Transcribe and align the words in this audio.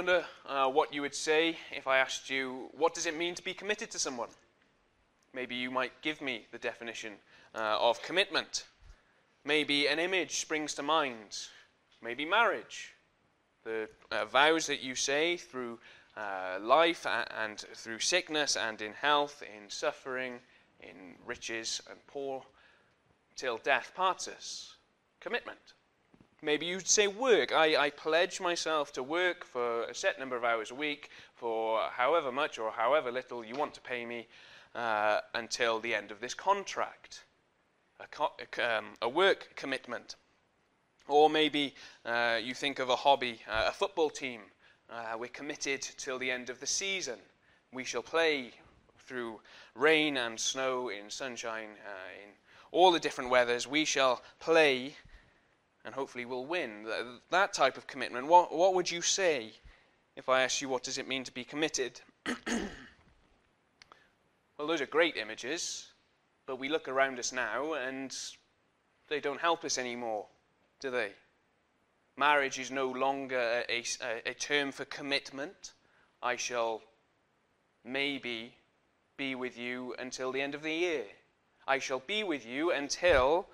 wonder 0.00 0.24
uh, 0.48 0.66
what 0.66 0.94
you 0.94 1.02
would 1.02 1.14
say 1.14 1.58
if 1.76 1.86
I 1.86 1.98
asked 1.98 2.30
you, 2.30 2.70
what 2.72 2.94
does 2.94 3.04
it 3.04 3.14
mean 3.14 3.34
to 3.34 3.44
be 3.44 3.52
committed 3.52 3.90
to 3.90 3.98
someone? 3.98 4.30
Maybe 5.34 5.54
you 5.56 5.70
might 5.70 5.92
give 6.00 6.22
me 6.22 6.46
the 6.52 6.56
definition 6.56 7.12
uh, 7.54 7.76
of 7.78 8.00
commitment. 8.00 8.64
Maybe 9.44 9.88
an 9.88 9.98
image 9.98 10.36
springs 10.36 10.72
to 10.76 10.82
mind. 10.82 11.36
Maybe 12.02 12.24
marriage. 12.24 12.94
The 13.64 13.90
uh, 14.10 14.24
vows 14.24 14.66
that 14.68 14.80
you 14.80 14.94
say 14.94 15.36
through 15.36 15.78
uh, 16.16 16.58
life 16.62 17.06
and 17.36 17.58
through 17.58 17.98
sickness 17.98 18.56
and 18.56 18.80
in 18.80 18.94
health, 18.94 19.42
in 19.42 19.68
suffering, 19.68 20.38
in 20.80 21.16
riches 21.26 21.82
and 21.90 21.98
poor, 22.06 22.42
till 23.36 23.58
death 23.58 23.92
parts 23.94 24.28
us. 24.28 24.76
Commitment. 25.20 25.74
Maybe 26.42 26.64
you'd 26.64 26.88
say 26.88 27.06
work. 27.06 27.52
I, 27.52 27.76
I 27.76 27.90
pledge 27.90 28.40
myself 28.40 28.92
to 28.94 29.02
work 29.02 29.44
for 29.44 29.82
a 29.84 29.94
set 29.94 30.18
number 30.18 30.36
of 30.36 30.44
hours 30.44 30.70
a 30.70 30.74
week 30.74 31.10
for 31.34 31.80
however 31.92 32.32
much 32.32 32.58
or 32.58 32.70
however 32.70 33.12
little 33.12 33.44
you 33.44 33.54
want 33.54 33.74
to 33.74 33.80
pay 33.82 34.06
me 34.06 34.26
uh, 34.74 35.20
until 35.34 35.80
the 35.80 35.94
end 35.94 36.10
of 36.10 36.20
this 36.20 36.32
contract. 36.32 37.24
A, 38.00 38.06
co- 38.06 38.32
um, 38.62 38.86
a 39.02 39.08
work 39.08 39.50
commitment. 39.54 40.16
Or 41.08 41.28
maybe 41.28 41.74
uh, 42.06 42.38
you 42.42 42.54
think 42.54 42.78
of 42.78 42.88
a 42.88 42.96
hobby, 42.96 43.40
uh, 43.46 43.66
a 43.68 43.72
football 43.72 44.08
team. 44.08 44.40
Uh, 44.88 45.16
we're 45.18 45.28
committed 45.28 45.82
till 45.82 46.18
the 46.18 46.30
end 46.30 46.48
of 46.48 46.58
the 46.60 46.66
season. 46.66 47.18
We 47.70 47.84
shall 47.84 48.02
play 48.02 48.52
through 48.98 49.40
rain 49.74 50.16
and 50.16 50.40
snow, 50.40 50.88
in 50.88 51.10
sunshine, 51.10 51.70
uh, 51.84 52.24
in 52.24 52.30
all 52.72 52.92
the 52.92 53.00
different 53.00 53.28
weathers. 53.28 53.66
We 53.66 53.84
shall 53.84 54.22
play 54.38 54.94
and 55.84 55.94
hopefully 55.94 56.24
we'll 56.24 56.46
win. 56.46 56.86
That 57.30 57.52
type 57.52 57.76
of 57.76 57.86
commitment. 57.86 58.26
What, 58.26 58.54
what 58.54 58.74
would 58.74 58.90
you 58.90 59.02
say 59.02 59.52
if 60.16 60.28
I 60.28 60.42
asked 60.42 60.60
you 60.60 60.68
what 60.68 60.82
does 60.82 60.98
it 60.98 61.08
mean 61.08 61.24
to 61.24 61.32
be 61.32 61.44
committed? 61.44 62.00
well, 64.58 64.66
those 64.66 64.80
are 64.80 64.86
great 64.86 65.16
images, 65.16 65.88
but 66.46 66.58
we 66.58 66.68
look 66.68 66.88
around 66.88 67.18
us 67.18 67.32
now 67.32 67.74
and 67.74 68.16
they 69.08 69.20
don't 69.20 69.40
help 69.40 69.64
us 69.64 69.78
anymore, 69.78 70.26
do 70.80 70.90
they? 70.90 71.12
Marriage 72.16 72.58
is 72.58 72.70
no 72.70 72.88
longer 72.88 73.64
a, 73.68 73.82
a, 74.02 74.30
a 74.30 74.34
term 74.34 74.72
for 74.72 74.84
commitment. 74.84 75.72
I 76.22 76.36
shall 76.36 76.82
maybe 77.84 78.54
be 79.16 79.34
with 79.34 79.56
you 79.56 79.94
until 79.98 80.32
the 80.32 80.42
end 80.42 80.54
of 80.54 80.62
the 80.62 80.72
year. 80.72 81.04
I 81.66 81.78
shall 81.78 82.00
be 82.00 82.24
with 82.24 82.46
you 82.46 82.72
until 82.72 83.46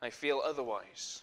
I 0.00 0.10
feel 0.10 0.40
otherwise. 0.44 1.22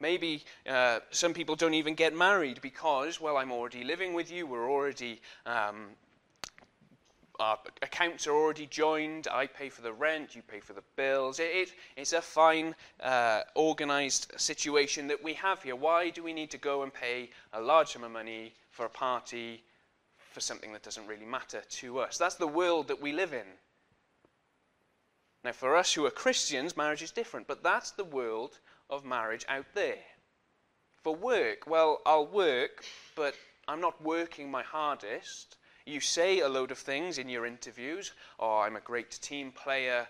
Maybe 0.00 0.44
uh, 0.66 1.00
some 1.10 1.34
people 1.34 1.56
don't 1.56 1.74
even 1.74 1.94
get 1.94 2.16
married 2.16 2.62
because, 2.62 3.20
well, 3.20 3.36
I'm 3.36 3.52
already 3.52 3.84
living 3.84 4.14
with 4.14 4.32
you, 4.32 4.46
we're 4.46 4.70
already, 4.70 5.20
um, 5.44 5.88
our 7.38 7.58
accounts 7.82 8.26
are 8.26 8.34
already 8.34 8.64
joined, 8.66 9.28
I 9.30 9.46
pay 9.46 9.68
for 9.68 9.82
the 9.82 9.92
rent, 9.92 10.34
you 10.34 10.40
pay 10.40 10.60
for 10.60 10.72
the 10.72 10.82
bills. 10.96 11.38
It, 11.38 11.50
it, 11.52 11.72
it's 11.98 12.14
a 12.14 12.22
fine, 12.22 12.74
uh, 13.00 13.42
organized 13.54 14.32
situation 14.36 15.06
that 15.08 15.22
we 15.22 15.34
have 15.34 15.62
here. 15.62 15.76
Why 15.76 16.08
do 16.08 16.22
we 16.22 16.32
need 16.32 16.50
to 16.52 16.58
go 16.58 16.82
and 16.82 16.92
pay 16.92 17.28
a 17.52 17.60
large 17.60 17.92
sum 17.92 18.04
of 18.04 18.10
money 18.10 18.54
for 18.70 18.86
a 18.86 18.90
party 18.90 19.62
for 20.16 20.40
something 20.40 20.72
that 20.72 20.82
doesn't 20.82 21.06
really 21.06 21.26
matter 21.26 21.62
to 21.68 21.98
us? 21.98 22.16
That's 22.16 22.36
the 22.36 22.46
world 22.46 22.88
that 22.88 23.02
we 23.02 23.12
live 23.12 23.34
in. 23.34 23.46
Now, 25.44 25.52
for 25.52 25.76
us 25.76 25.92
who 25.92 26.06
are 26.06 26.10
Christians, 26.10 26.76
marriage 26.76 27.02
is 27.02 27.10
different, 27.10 27.46
but 27.46 27.62
that's 27.62 27.90
the 27.90 28.04
world 28.04 28.58
of 28.90 29.04
marriage 29.04 29.46
out 29.48 29.66
there. 29.74 29.98
For 31.02 31.14
work, 31.14 31.66
well, 31.66 32.00
I'll 32.04 32.26
work, 32.26 32.84
but 33.16 33.34
I'm 33.66 33.80
not 33.80 34.02
working 34.02 34.50
my 34.50 34.62
hardest. 34.62 35.56
You 35.86 36.00
say 36.00 36.40
a 36.40 36.48
load 36.48 36.70
of 36.70 36.78
things 36.78 37.16
in 37.16 37.28
your 37.28 37.46
interviews, 37.46 38.12
oh, 38.38 38.58
I'm 38.58 38.76
a 38.76 38.80
great 38.80 39.10
team 39.22 39.52
player, 39.52 40.06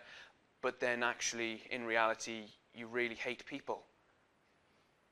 but 0.63 0.81
then 0.81 1.03
actually, 1.03 1.63
in 1.71 1.85
reality, 1.85 2.47
you 2.75 2.87
really 2.87 3.15
hate 3.15 3.47
people. 3.47 3.85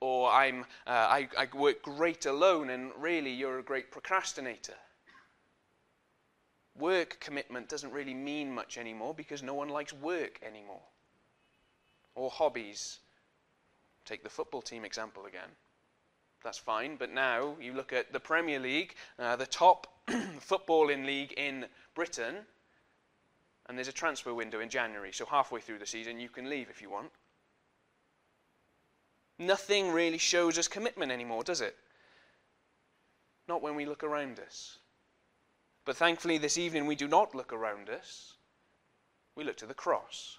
Or 0.01 0.31
I'm, 0.31 0.63
uh, 0.87 0.91
I, 0.91 1.29
I 1.37 1.49
work 1.57 1.83
great 1.83 2.27
alone, 2.27 2.71
and 2.71 2.93
really, 2.99 3.33
you're 3.33 3.59
a 3.59 3.65
great 3.65 3.91
procrastinator. 3.91 4.75
Work 6.79 7.19
commitment 7.21 7.69
doesn't 7.69 7.93
really 7.93 8.15
mean 8.15 8.55
much 8.55 8.79
anymore 8.79 9.15
because 9.15 9.43
no 9.43 9.55
one 9.55 9.69
likes 9.69 9.93
work 9.93 10.41
anymore. 10.47 10.83
Or 12.15 12.31
hobbies. 12.31 12.99
Take 14.09 14.23
the 14.23 14.31
football 14.31 14.63
team 14.63 14.87
example 14.87 15.27
again. 15.27 15.51
That's 16.43 16.57
fine, 16.57 16.97
but 16.97 17.13
now 17.13 17.57
you 17.61 17.75
look 17.75 17.93
at 17.93 18.11
the 18.11 18.19
Premier 18.19 18.59
League, 18.59 18.95
uh, 19.19 19.37
the 19.37 19.45
top 19.45 19.87
footballing 20.09 21.05
league 21.05 21.35
in 21.37 21.67
Britain, 21.95 22.37
and 23.67 23.77
there's 23.77 23.89
a 23.89 23.93
transfer 23.93 24.33
window 24.33 24.61
in 24.61 24.71
January, 24.71 25.13
so 25.13 25.27
halfway 25.27 25.61
through 25.61 25.79
the 25.79 25.85
season 25.85 26.19
you 26.19 26.31
can 26.31 26.49
leave 26.49 26.71
if 26.71 26.81
you 26.81 26.89
want. 26.89 27.11
Nothing 29.39 29.93
really 29.93 30.17
shows 30.17 30.57
us 30.57 30.69
commitment 30.69 31.13
anymore, 31.13 31.45
does 31.45 31.61
it? 31.61 31.77
Not 33.47 33.61
when 33.61 33.77
we 33.77 33.85
look 33.85 34.03
around 34.03 34.41
us. 34.41 34.79
But 35.85 35.99
thankfully, 35.99 36.39
this 36.39 36.57
evening 36.57 36.87
we 36.87 36.97
do 36.97 37.09
not 37.09 37.35
look 37.35 37.53
around 37.53 37.91
us, 37.91 38.37
we 39.37 39.45
look 39.45 39.59
to 39.59 39.67
the 39.67 39.75
cross. 39.75 40.39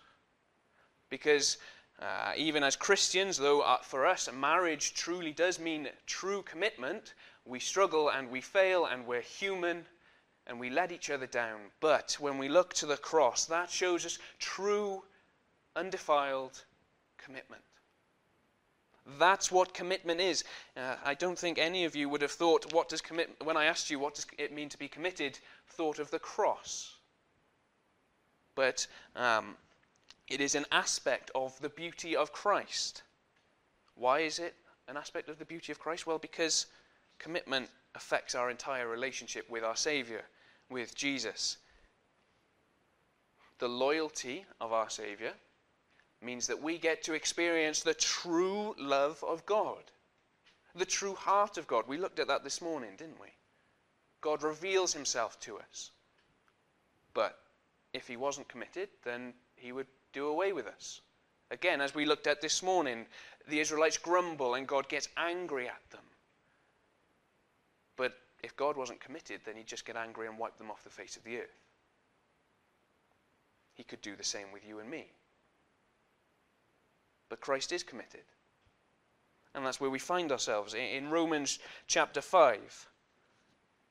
Because 1.12 1.58
uh, 2.02 2.32
even 2.38 2.64
as 2.64 2.76
Christians, 2.76 3.38
though 3.38 3.62
uh, 3.62 3.78
for 3.82 4.06
us 4.06 4.30
marriage 4.34 4.94
truly 4.94 5.34
does 5.34 5.60
mean 5.60 5.90
true 6.06 6.42
commitment, 6.44 7.14
we 7.46 7.60
struggle 7.60 8.10
and 8.10 8.30
we 8.30 8.42
fail 8.42 8.86
and 8.86 9.06
we're 9.06 9.22
human 9.22 9.86
and 10.48 10.59
we 10.59 10.70
let 10.70 10.92
each 10.92 11.09
other 11.09 11.28
down. 11.28 11.59
But 11.80 12.18
when 12.20 12.38
we 12.38 12.48
look 12.48 12.74
to 12.76 12.86
the 12.86 12.98
cross, 12.98 13.46
that 13.46 13.70
shows 13.70 14.06
us 14.06 14.18
true, 14.40 15.04
undefiled 15.76 16.64
commitment. 17.18 17.62
That's 19.18 19.52
what 19.52 19.74
commitment 19.74 20.22
is. 20.22 20.44
Uh, 20.78 20.96
I 21.04 21.16
don't 21.16 21.38
think 21.38 21.58
any 21.58 21.86
of 21.86 21.96
you 21.96 22.09
would 22.09 22.22
have 22.22 22.32
thought, 22.32 22.72
what 22.72 22.90
does 22.90 23.02
commit, 23.02 23.36
when 23.44 23.58
I 23.58 23.66
asked 23.66 23.90
you 23.90 24.00
what 24.00 24.16
does 24.16 24.28
it 24.38 24.54
mean 24.54 24.70
to 24.70 24.78
be 24.78 24.88
committed, 24.88 25.40
thought 25.68 26.00
of 26.00 26.12
the 26.12 26.20
cross. 26.20 26.96
But 28.56 28.88
um, 29.16 29.56
it 30.29 30.41
is 30.41 30.56
an 30.56 30.66
aspect 30.72 31.31
of 31.34 31.59
the 31.59 31.69
beauty 31.69 32.16
of 32.16 32.31
Christ. 32.31 33.03
Why 33.95 34.19
is 34.19 34.40
it 34.40 34.56
an 34.88 34.97
aspect 34.97 35.28
of 35.28 35.40
the 35.40 35.45
beauty 35.45 35.72
of 35.72 35.79
Christ? 35.79 36.06
Well, 36.06 36.19
because 36.19 36.67
commitment 37.17 37.69
affects 37.95 38.35
our 38.35 38.50
entire 38.50 38.88
relationship 38.88 39.50
with 39.50 39.63
our 39.63 39.75
Savior, 39.75 40.23
with 40.69 40.95
Jesus. 40.95 41.57
The 43.57 43.67
loyalty 43.67 44.45
of 44.62 44.72
our 44.72 44.90
Savior 44.90 45.34
means 46.22 46.47
that 46.47 46.61
we 46.61 46.78
get 46.78 47.03
to 47.03 47.13
experience 47.13 47.81
the 47.81 47.94
true 47.94 48.75
love 48.78 49.23
of 49.23 49.46
God, 49.46 49.84
the 50.75 50.85
true 50.85 51.16
heart 51.16 51.57
of 51.57 51.67
God. 51.67 51.85
We 51.88 51.97
looked 51.97 52.19
at 52.19 52.28
that 52.28 52.44
this 52.44 52.61
morning, 52.61 52.91
didn't 52.97 53.19
we? 53.19 53.29
God 54.22 54.44
reveals 54.44 54.94
himself 54.94 55.40
to 55.41 55.57
us. 55.57 55.91
But 57.13 57.40
if 57.94 58.07
he 58.07 58.17
wasn't 58.17 58.47
committed, 58.47 58.90
then 59.03 59.34
he 59.56 59.72
would 59.72 59.88
do 60.14 60.28
away 60.28 60.53
with 60.53 60.68
us. 60.68 61.02
Again, 61.52 61.81
as 61.81 61.96
we 61.96 62.06
looked 62.06 62.28
at 62.28 62.42
this 62.42 62.62
morning, 62.62 63.06
the 63.47 63.59
Israelites 63.59 63.97
grumble 63.97 64.53
and 64.53 64.68
God 64.68 64.88
gets 64.88 65.09
angry 65.18 65.68
at 65.68 65.90
them. 65.92 66.03
But 67.97 68.14
if 68.44 68.56
God 68.56 68.78
wasn't 68.78 69.02
committed, 69.02 69.42
then 69.46 69.56
he'd 69.56 69.68
just 69.68 69.86
get 69.86 69.96
angry 69.96 70.28
and 70.28 70.38
wipe 70.38 70.58
them 70.58 70.70
off 70.70 70.84
the 70.84 70.90
face 70.90 71.18
of 71.18 71.24
the 71.24 71.38
earth. 71.38 71.66
He 73.74 73.84
could 73.84 74.02
do 74.02 74.16
the 74.16 74.24
same 74.24 74.52
with 74.52 74.68
you 74.68 74.80
and 74.80 74.90
me. 74.90 75.08
But 77.30 77.41
Christ 77.41 77.72
is 77.72 77.84
committed. 77.84 78.24
And 79.56 79.66
that's 79.66 79.80
where 79.80 79.90
we 79.90 80.00
find 80.00 80.31
ourselves. 80.31 80.74
In 80.74 81.09
Romans 81.09 81.59
chapter 81.88 82.22
5, 82.22 82.88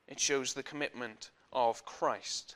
it 0.07 0.19
shows 0.19 0.53
the 0.53 0.63
commitment 0.63 1.31
of 1.51 1.85
Christ. 1.85 2.55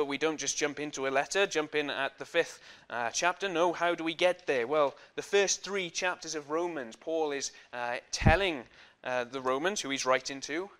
But 0.00 0.06
we 0.06 0.16
don't 0.16 0.40
just 0.40 0.56
jump 0.56 0.80
into 0.80 1.06
a 1.06 1.10
letter, 1.10 1.46
jump 1.46 1.74
in 1.74 1.90
at 1.90 2.18
the 2.18 2.24
fifth 2.24 2.58
uh, 2.88 3.10
chapter. 3.10 3.50
No, 3.50 3.74
how 3.74 3.94
do 3.94 4.02
we 4.02 4.14
get 4.14 4.46
there? 4.46 4.66
Well, 4.66 4.96
the 5.14 5.20
first 5.20 5.62
three 5.62 5.90
chapters 5.90 6.34
of 6.34 6.48
Romans, 6.48 6.96
Paul 6.96 7.32
is 7.32 7.52
uh, 7.74 7.98
telling 8.10 8.62
uh, 9.04 9.24
the 9.24 9.42
Romans, 9.42 9.82
who 9.82 9.90
he's 9.90 10.06
writing 10.06 10.40
to, 10.40 10.70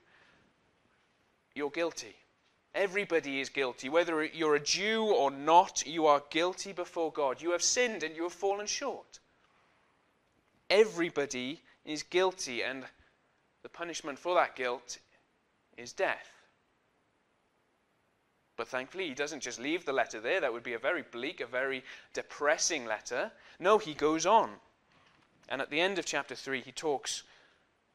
you're 1.54 1.68
guilty. 1.68 2.16
Everybody 2.74 3.42
is 3.42 3.50
guilty. 3.50 3.90
Whether 3.90 4.24
you're 4.24 4.54
a 4.54 4.58
Jew 4.58 5.04
or 5.04 5.30
not, 5.30 5.86
you 5.86 6.06
are 6.06 6.22
guilty 6.30 6.72
before 6.72 7.12
God. 7.12 7.42
You 7.42 7.50
have 7.50 7.62
sinned 7.62 8.02
and 8.02 8.16
you 8.16 8.22
have 8.22 8.32
fallen 8.32 8.66
short. 8.66 9.18
Everybody 10.70 11.60
is 11.84 12.02
guilty, 12.02 12.62
and 12.62 12.86
the 13.62 13.68
punishment 13.68 14.18
for 14.18 14.34
that 14.36 14.56
guilt 14.56 14.96
is 15.76 15.92
death. 15.92 16.39
But 18.60 18.68
thankfully, 18.68 19.08
he 19.08 19.14
doesn't 19.14 19.40
just 19.40 19.58
leave 19.58 19.86
the 19.86 19.92
letter 19.94 20.20
there. 20.20 20.38
That 20.38 20.52
would 20.52 20.62
be 20.62 20.74
a 20.74 20.78
very 20.78 21.00
bleak, 21.00 21.40
a 21.40 21.46
very 21.46 21.82
depressing 22.12 22.84
letter. 22.84 23.32
No, 23.58 23.78
he 23.78 23.94
goes 23.94 24.26
on. 24.26 24.50
And 25.48 25.62
at 25.62 25.70
the 25.70 25.80
end 25.80 25.98
of 25.98 26.04
chapter 26.04 26.34
3, 26.34 26.60
he 26.60 26.70
talks 26.70 27.22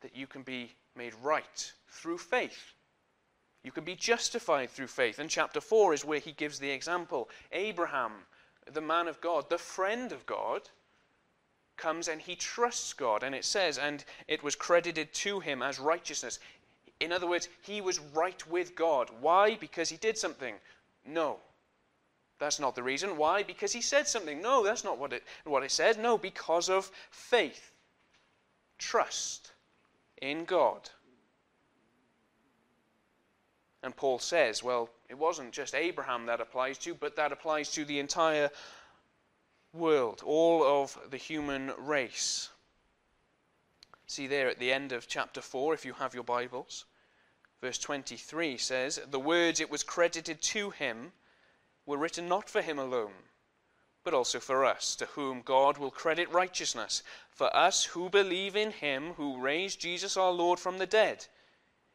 that 0.01 0.15
you 0.15 0.25
can 0.25 0.41
be 0.41 0.71
made 0.95 1.13
right 1.21 1.71
through 1.87 2.17
faith. 2.17 2.73
You 3.63 3.71
can 3.71 3.83
be 3.83 3.93
justified 3.93 4.71
through 4.71 4.87
faith. 4.87 5.19
And 5.19 5.29
chapter 5.29 5.61
4 5.61 5.93
is 5.93 6.03
where 6.03 6.17
he 6.17 6.31
gives 6.31 6.57
the 6.57 6.71
example. 6.71 7.29
Abraham, 7.51 8.13
the 8.73 8.81
man 8.81 9.07
of 9.07 9.21
God, 9.21 9.51
the 9.51 9.59
friend 9.59 10.11
of 10.11 10.25
God, 10.25 10.63
comes 11.77 12.07
and 12.07 12.21
he 12.21 12.35
trusts 12.35 12.93
God. 12.93 13.21
And 13.21 13.35
it 13.35 13.45
says, 13.45 13.77
and 13.77 14.03
it 14.27 14.41
was 14.41 14.55
credited 14.55 15.13
to 15.13 15.41
him 15.41 15.61
as 15.61 15.79
righteousness. 15.79 16.39
In 16.99 17.11
other 17.11 17.27
words, 17.27 17.49
he 17.61 17.81
was 17.81 17.99
right 17.99 18.45
with 18.47 18.75
God. 18.75 19.09
Why? 19.19 19.55
Because 19.55 19.89
he 19.89 19.97
did 19.97 20.17
something? 20.17 20.55
No. 21.05 21.37
That's 22.39 22.59
not 22.59 22.75
the 22.75 22.83
reason. 22.83 23.17
Why? 23.17 23.43
Because 23.43 23.71
he 23.71 23.81
said 23.81 24.07
something. 24.07 24.41
No, 24.41 24.63
that's 24.63 24.83
not 24.83 24.97
what 24.97 25.13
it, 25.13 25.23
what 25.45 25.63
it 25.63 25.71
says. 25.71 25.97
No, 25.97 26.17
because 26.17 26.69
of 26.69 26.91
faith. 27.11 27.71
Trust 28.77 29.51
in 30.21 30.45
God. 30.45 30.89
And 33.83 33.95
Paul 33.95 34.19
says, 34.19 34.63
well, 34.63 34.89
it 35.09 35.17
wasn't 35.17 35.51
just 35.51 35.75
Abraham 35.75 36.25
that 36.25 36.41
applies 36.41 36.77
to, 36.79 36.95
but 36.95 37.15
that 37.17 37.31
applies 37.31 37.71
to 37.73 37.85
the 37.85 37.99
entire 37.99 38.49
world, 39.73 40.23
all 40.25 40.63
of 40.63 40.97
the 41.11 41.17
human 41.17 41.71
race. 41.77 42.49
See 44.07 44.27
there 44.27 44.47
at 44.47 44.59
the 44.59 44.71
end 44.71 44.91
of 44.91 45.07
chapter 45.07 45.41
4, 45.41 45.73
if 45.73 45.83
you 45.83 45.93
have 45.93 46.13
your 46.13 46.23
Bibles, 46.23 46.85
verse 47.59 47.79
23 47.79 48.55
says, 48.57 48.99
The 49.07 49.19
words 49.19 49.59
it 49.59 49.71
was 49.71 49.81
credited 49.81 50.43
to 50.43 50.69
him 50.69 51.13
were 51.87 51.97
written 51.97 52.27
not 52.27 52.47
for 52.47 52.61
him 52.61 52.77
alone, 52.77 53.29
but 54.03 54.13
also 54.13 54.39
for 54.39 54.63
us, 54.63 54.95
to 54.97 55.07
whom 55.07 55.41
God 55.41 55.79
will 55.79 55.89
credit 55.89 56.29
righteousness, 56.29 57.01
for 57.31 57.53
us 57.55 57.85
who 57.85 58.09
believe 58.09 58.55
in 58.55 58.71
him 58.71 59.13
who 59.13 59.41
raised 59.41 59.81
Jesus 59.81 60.15
our 60.15 60.31
Lord 60.31 60.59
from 60.59 60.77
the 60.77 60.85
dead. 60.85 61.25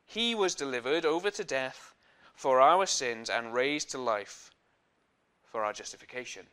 He 0.04 0.34
was 0.34 0.56
delivered 0.56 1.06
over 1.06 1.30
to 1.30 1.44
death 1.44 1.94
for 2.34 2.60
our 2.60 2.86
sins 2.86 3.30
and 3.30 3.54
raised 3.54 3.90
to 3.90 3.98
life 3.98 4.50
for 5.44 5.64
our 5.64 5.72
justification. 5.72 6.48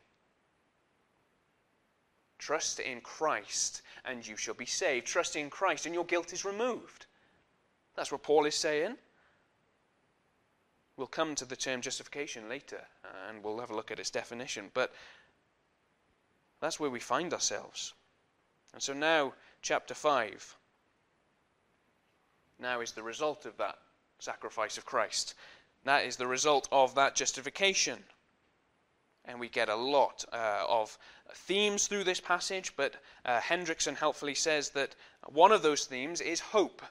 Trust 2.38 2.80
in 2.80 3.00
Christ 3.00 3.82
and 4.04 4.26
you 4.26 4.36
shall 4.36 4.54
be 4.54 4.66
saved. 4.66 5.06
Trust 5.06 5.36
in 5.36 5.50
Christ 5.50 5.86
and 5.86 5.94
your 5.94 6.04
guilt 6.04 6.32
is 6.32 6.44
removed. 6.44 7.06
That's 7.96 8.12
what 8.12 8.22
Paul 8.22 8.46
is 8.46 8.54
saying. 8.54 8.96
We'll 10.96 11.06
come 11.06 11.34
to 11.36 11.44
the 11.44 11.56
term 11.56 11.80
justification 11.80 12.48
later 12.48 12.80
and 13.28 13.42
we'll 13.42 13.60
have 13.60 13.70
a 13.70 13.76
look 13.76 13.90
at 13.90 14.00
its 14.00 14.10
definition. 14.10 14.70
But 14.74 14.92
that's 16.60 16.80
where 16.80 16.90
we 16.90 17.00
find 17.00 17.32
ourselves. 17.32 17.94
And 18.72 18.82
so 18.82 18.92
now, 18.92 19.34
chapter 19.62 19.94
5. 19.94 20.56
Now 22.60 22.80
is 22.80 22.92
the 22.92 23.02
result 23.02 23.46
of 23.46 23.56
that 23.58 23.78
sacrifice 24.18 24.78
of 24.78 24.84
Christ. 24.84 25.34
That 25.84 26.04
is 26.04 26.16
the 26.16 26.26
result 26.26 26.68
of 26.72 26.94
that 26.96 27.14
justification. 27.14 28.02
And 29.28 29.38
we 29.38 29.48
get 29.48 29.68
a 29.68 29.76
lot 29.76 30.24
uh, 30.32 30.64
of 30.66 30.98
themes 31.32 31.86
through 31.86 32.04
this 32.04 32.18
passage, 32.20 32.72
but 32.76 32.94
uh, 33.24 33.38
Hendriksen 33.40 33.94
helpfully 33.94 34.34
says 34.34 34.70
that 34.70 34.96
one 35.28 35.52
of 35.52 35.62
those 35.62 35.84
themes 35.84 36.20
is 36.20 36.40
hope. 36.40 36.82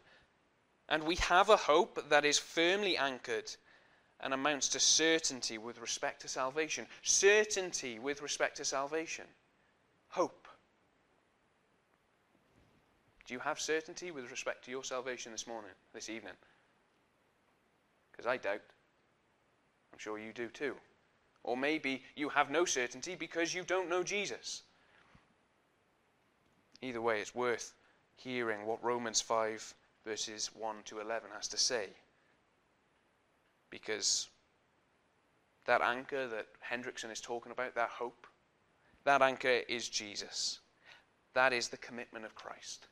And 0.87 1.03
we 1.03 1.15
have 1.15 1.49
a 1.49 1.57
hope 1.57 2.09
that 2.09 2.23
is 2.23 2.37
firmly 2.37 2.95
anchored 2.95 3.51
and 4.19 4.33
amounts 4.33 4.69
to 4.69 4.79
certainty 4.79 5.57
with 5.57 5.81
respect 5.81 6.21
to 6.21 6.27
salvation. 6.27 6.85
Certainty 7.01 7.99
with 7.99 8.21
respect 8.21 8.57
to 8.57 8.65
salvation. 8.65 9.25
Hope. 10.09 10.47
Do 13.25 13.33
you 13.33 13.39
have 13.39 13.59
certainty 13.59 14.11
with 14.11 14.31
respect 14.31 14.63
to 14.65 14.71
your 14.71 14.83
salvation 14.83 15.31
this 15.31 15.47
morning, 15.47 15.71
this 15.93 16.09
evening? 16.09 16.33
Because 18.11 18.25
I 18.25 18.37
doubt. 18.37 18.61
I'm 19.91 19.99
sure 19.99 20.17
you 20.17 20.31
do 20.33 20.47
too. 20.47 20.75
Or 21.47 21.55
maybe 21.55 22.03
you 22.17 22.27
have 22.27 22.51
no 22.51 22.65
certainty 22.65 23.15
because 23.15 23.53
you 23.53 23.63
don't 23.63 23.89
know 23.89 24.03
Jesus. 24.03 24.63
Either 26.81 27.01
way, 27.01 27.21
it's 27.21 27.33
worth 27.33 27.73
hearing 28.17 28.65
what 28.65 28.83
Romans 28.83 29.21
5, 29.21 29.73
verses 30.05 30.51
1 30.53 30.75
to 30.83 30.99
11 30.99 31.29
has 31.33 31.47
to 31.47 31.57
say. 31.57 31.87
Because 33.69 34.27
that 35.65 35.81
anchor 35.81 36.27
that 36.27 36.47
Hendriksen 36.69 37.11
is 37.11 37.21
talking 37.21 37.53
about, 37.53 37.75
that 37.75 37.91
hope, 37.91 38.27
that 39.05 39.21
anchor 39.21 39.61
is 39.69 39.87
Jesus. 39.87 40.59
That 41.33 41.53
is 41.53 41.69
the 41.69 41.77
commitment 41.77 42.25
of 42.25 42.35
Christ. 42.35 42.87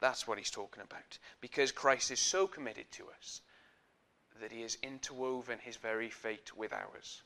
That's 0.00 0.28
what 0.28 0.38
he's 0.38 0.50
talking 0.50 0.84
about. 0.84 1.18
Because 1.40 1.72
Christ 1.72 2.12
is 2.12 2.20
so 2.20 2.46
committed 2.46 2.86
to 2.92 3.06
us 3.18 3.40
that 4.40 4.52
he 4.52 4.62
has 4.62 4.78
interwoven 4.80 5.58
his 5.58 5.76
very 5.76 6.08
fate 6.08 6.56
with 6.56 6.72
ours. 6.72 7.22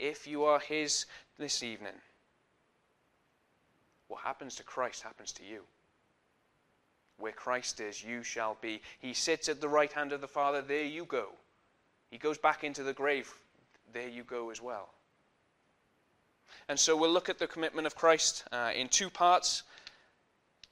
If 0.00 0.26
you 0.26 0.44
are 0.44 0.58
his 0.58 1.04
this 1.38 1.62
evening, 1.62 1.92
what 4.08 4.22
happens 4.22 4.56
to 4.56 4.62
Christ 4.62 5.02
happens 5.02 5.30
to 5.32 5.44
you. 5.44 5.60
Where 7.18 7.32
Christ 7.32 7.80
is, 7.80 8.02
you 8.02 8.22
shall 8.22 8.56
be. 8.62 8.80
He 8.98 9.12
sits 9.12 9.50
at 9.50 9.60
the 9.60 9.68
right 9.68 9.92
hand 9.92 10.12
of 10.12 10.22
the 10.22 10.26
Father, 10.26 10.62
there 10.62 10.84
you 10.84 11.04
go. 11.04 11.26
He 12.10 12.16
goes 12.16 12.38
back 12.38 12.64
into 12.64 12.82
the 12.82 12.94
grave, 12.94 13.30
there 13.92 14.08
you 14.08 14.24
go 14.24 14.48
as 14.48 14.62
well. 14.62 14.88
And 16.66 16.78
so 16.78 16.96
we'll 16.96 17.12
look 17.12 17.28
at 17.28 17.38
the 17.38 17.46
commitment 17.46 17.86
of 17.86 17.94
Christ 17.94 18.44
uh, 18.52 18.70
in 18.74 18.88
two 18.88 19.10
parts. 19.10 19.64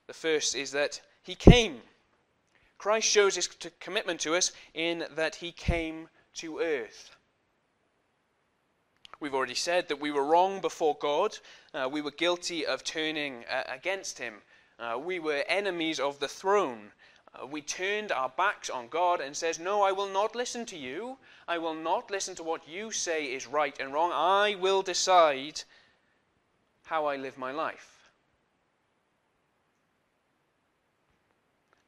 The 0.06 0.14
first 0.14 0.56
is 0.56 0.70
that 0.72 1.02
he 1.22 1.34
came. 1.34 1.82
Christ 2.78 3.06
shows 3.06 3.36
his 3.36 3.48
commitment 3.78 4.20
to 4.20 4.34
us 4.34 4.52
in 4.72 5.04
that 5.16 5.34
he 5.34 5.52
came 5.52 6.08
to 6.36 6.60
earth. 6.60 7.14
We've 9.20 9.34
already 9.34 9.54
said 9.54 9.88
that 9.88 10.00
we 10.00 10.12
were 10.12 10.24
wrong 10.24 10.60
before 10.60 10.96
God. 11.00 11.36
Uh, 11.74 11.88
we 11.90 12.00
were 12.00 12.12
guilty 12.12 12.64
of 12.64 12.84
turning 12.84 13.44
uh, 13.50 13.64
against 13.66 14.18
him. 14.18 14.34
Uh, 14.78 14.96
we 14.96 15.18
were 15.18 15.44
enemies 15.48 15.98
of 15.98 16.20
the 16.20 16.28
throne. 16.28 16.92
Uh, 17.34 17.46
we 17.46 17.60
turned 17.60 18.12
our 18.12 18.28
backs 18.28 18.70
on 18.70 18.86
God 18.86 19.20
and 19.20 19.36
says, 19.36 19.58
"No, 19.58 19.82
I 19.82 19.90
will 19.90 20.08
not 20.08 20.36
listen 20.36 20.64
to 20.66 20.78
you. 20.78 21.18
I 21.48 21.58
will 21.58 21.74
not 21.74 22.12
listen 22.12 22.36
to 22.36 22.44
what 22.44 22.68
you 22.68 22.92
say 22.92 23.24
is 23.24 23.46
right 23.48 23.76
and 23.80 23.92
wrong. 23.92 24.12
I 24.12 24.54
will 24.54 24.82
decide 24.82 25.62
how 26.84 27.06
I 27.06 27.16
live 27.16 27.36
my 27.36 27.50
life." 27.50 28.12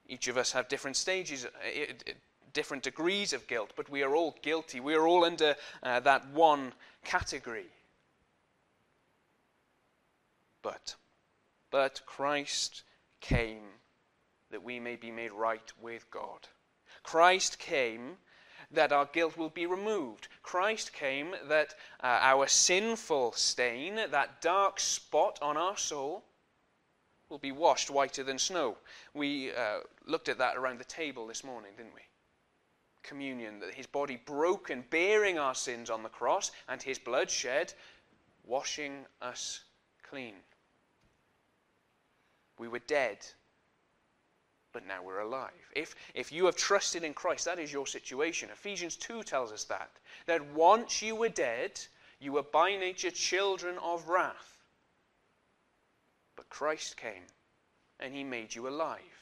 Each 0.08 0.26
of 0.26 0.36
us 0.36 0.50
have 0.50 0.66
different 0.68 0.96
stages, 0.96 1.44
uh, 1.44 2.10
different 2.52 2.82
degrees 2.82 3.32
of 3.32 3.46
guilt, 3.46 3.72
but 3.76 3.88
we 3.88 4.02
are 4.02 4.16
all 4.16 4.36
guilty. 4.42 4.80
We 4.80 4.94
are 4.94 5.06
all 5.06 5.24
under 5.24 5.54
uh, 5.84 6.00
that 6.00 6.26
one 6.30 6.72
category. 7.04 7.66
But, 10.62 10.94
but 11.70 12.02
Christ 12.06 12.82
came 13.20 13.62
that 14.50 14.62
we 14.62 14.80
may 14.80 14.96
be 14.96 15.10
made 15.10 15.32
right 15.32 15.72
with 15.80 16.10
God. 16.10 16.48
Christ 17.02 17.58
came 17.58 18.16
that 18.72 18.92
our 18.92 19.06
guilt 19.06 19.36
will 19.36 19.48
be 19.48 19.66
removed. 19.66 20.28
Christ 20.42 20.92
came 20.92 21.34
that 21.48 21.74
uh, 22.02 22.18
our 22.20 22.46
sinful 22.46 23.32
stain, 23.32 23.96
that 23.96 24.40
dark 24.40 24.78
spot 24.78 25.38
on 25.42 25.56
our 25.56 25.76
soul, 25.76 26.24
will 27.28 27.38
be 27.38 27.52
washed 27.52 27.90
whiter 27.90 28.22
than 28.22 28.38
snow. 28.38 28.76
We 29.14 29.52
uh, 29.52 29.80
looked 30.06 30.28
at 30.28 30.38
that 30.38 30.56
around 30.56 30.78
the 30.78 30.84
table 30.84 31.26
this 31.26 31.44
morning, 31.44 31.72
didn't 31.76 31.94
we? 31.94 32.02
Communion, 33.02 33.60
that 33.60 33.74
his 33.74 33.86
body 33.86 34.20
broken, 34.24 34.84
bearing 34.90 35.38
our 35.38 35.54
sins 35.54 35.90
on 35.90 36.02
the 36.02 36.08
cross, 36.08 36.50
and 36.68 36.82
his 36.82 36.98
blood 36.98 37.30
shed, 37.30 37.72
washing 38.46 39.04
us 39.22 39.60
clean. 40.02 40.34
We 42.58 42.68
were 42.68 42.80
dead, 42.80 43.18
but 44.72 44.86
now 44.86 45.02
we're 45.02 45.20
alive. 45.20 45.50
If, 45.74 45.94
if 46.14 46.30
you 46.30 46.46
have 46.46 46.56
trusted 46.56 47.04
in 47.04 47.14
Christ, 47.14 47.44
that 47.46 47.58
is 47.58 47.72
your 47.72 47.86
situation. 47.86 48.50
Ephesians 48.52 48.96
2 48.96 49.22
tells 49.22 49.52
us 49.52 49.64
that. 49.64 49.90
That 50.26 50.44
once 50.52 51.00
you 51.00 51.16
were 51.16 51.28
dead, 51.28 51.80
you 52.20 52.32
were 52.32 52.42
by 52.42 52.76
nature 52.76 53.10
children 53.10 53.76
of 53.78 54.08
wrath. 54.08 54.58
But 56.36 56.48
Christ 56.50 56.96
came 56.96 57.24
and 57.98 58.14
he 58.14 58.24
made 58.24 58.54
you 58.54 58.68
alive. 58.68 59.19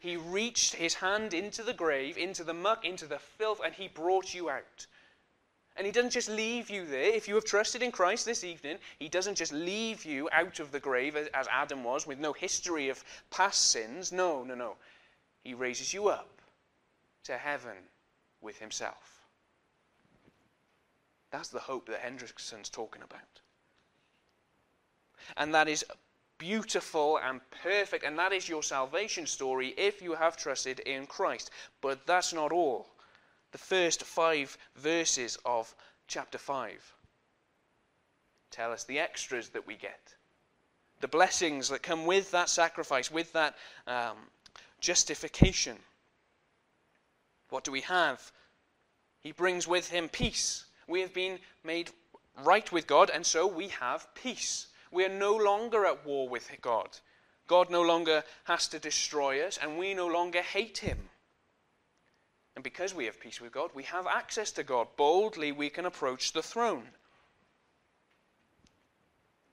He 0.00 0.16
reached 0.16 0.74
his 0.74 0.94
hand 0.94 1.34
into 1.34 1.62
the 1.62 1.72
grave, 1.72 2.16
into 2.16 2.44
the 2.44 2.54
muck, 2.54 2.84
into 2.84 3.06
the 3.06 3.18
filth, 3.18 3.60
and 3.64 3.74
he 3.74 3.88
brought 3.88 4.34
you 4.34 4.50
out. 4.50 4.86
And 5.76 5.84
he 5.84 5.92
doesn't 5.92 6.10
just 6.10 6.30
leave 6.30 6.70
you 6.70 6.86
there. 6.86 7.12
If 7.12 7.28
you 7.28 7.34
have 7.34 7.44
trusted 7.44 7.82
in 7.82 7.92
Christ 7.92 8.24
this 8.24 8.44
evening, 8.44 8.78
he 8.98 9.08
doesn't 9.08 9.34
just 9.34 9.52
leave 9.52 10.04
you 10.04 10.28
out 10.32 10.58
of 10.58 10.72
the 10.72 10.80
grave 10.80 11.16
as 11.16 11.48
Adam 11.50 11.84
was 11.84 12.06
with 12.06 12.18
no 12.18 12.32
history 12.32 12.88
of 12.88 13.04
past 13.30 13.70
sins. 13.70 14.10
No, 14.10 14.42
no, 14.42 14.54
no. 14.54 14.76
He 15.44 15.52
raises 15.54 15.92
you 15.92 16.08
up 16.08 16.40
to 17.24 17.36
heaven 17.36 17.76
with 18.40 18.58
himself. 18.58 19.20
That's 21.30 21.48
the 21.48 21.60
hope 21.60 21.88
that 21.88 22.00
Hendriksen's 22.00 22.70
talking 22.70 23.02
about. 23.02 23.20
And 25.36 25.54
that 25.54 25.68
is 25.68 25.84
beautiful 26.38 27.18
and 27.18 27.40
perfect, 27.62 28.04
and 28.04 28.18
that 28.18 28.32
is 28.32 28.48
your 28.48 28.62
salvation 28.62 29.26
story 29.26 29.74
if 29.76 30.02
you 30.02 30.14
have 30.14 30.36
trusted 30.36 30.80
in 30.80 31.06
Christ. 31.06 31.50
But 31.80 32.06
that's 32.06 32.32
not 32.32 32.52
all. 32.52 32.88
The 33.52 33.58
first 33.58 34.02
five 34.02 34.56
verses 34.76 35.38
of 35.44 35.74
chapter 36.08 36.38
5 36.38 36.92
tell 38.50 38.72
us 38.72 38.84
the 38.84 38.98
extras 38.98 39.50
that 39.50 39.66
we 39.66 39.76
get, 39.76 40.14
the 41.00 41.08
blessings 41.08 41.68
that 41.68 41.82
come 41.82 42.06
with 42.06 42.30
that 42.30 42.48
sacrifice, 42.48 43.10
with 43.10 43.32
that 43.32 43.54
um, 43.86 44.16
justification. 44.80 45.76
What 47.50 47.64
do 47.64 47.72
we 47.72 47.82
have? 47.82 48.32
He 49.20 49.32
brings 49.32 49.68
with 49.68 49.90
him 49.90 50.08
peace. 50.08 50.64
We 50.88 51.00
have 51.00 51.12
been 51.12 51.38
made 51.64 51.90
right 52.44 52.70
with 52.70 52.86
God, 52.86 53.10
and 53.10 53.26
so 53.26 53.46
we 53.46 53.68
have 53.68 54.06
peace. 54.14 54.68
We 54.90 55.04
are 55.04 55.10
no 55.10 55.36
longer 55.36 55.86
at 55.86 56.04
war 56.06 56.28
with 56.28 56.50
God. 56.62 56.88
God 57.46 57.70
no 57.70 57.82
longer 57.82 58.24
has 58.44 58.68
to 58.68 58.78
destroy 58.78 59.44
us, 59.46 59.58
and 59.60 59.78
we 59.78 59.94
no 59.94 60.06
longer 60.06 60.42
hate 60.42 60.78
him. 60.78 60.98
And 62.54 62.64
because 62.64 62.94
we 62.94 63.04
have 63.04 63.20
peace 63.20 63.40
with 63.40 63.52
God, 63.52 63.70
we 63.74 63.84
have 63.84 64.06
access 64.06 64.50
to 64.52 64.62
God. 64.62 64.88
Boldly, 64.96 65.52
we 65.52 65.68
can 65.68 65.86
approach 65.86 66.32
the 66.32 66.42
throne. 66.42 66.84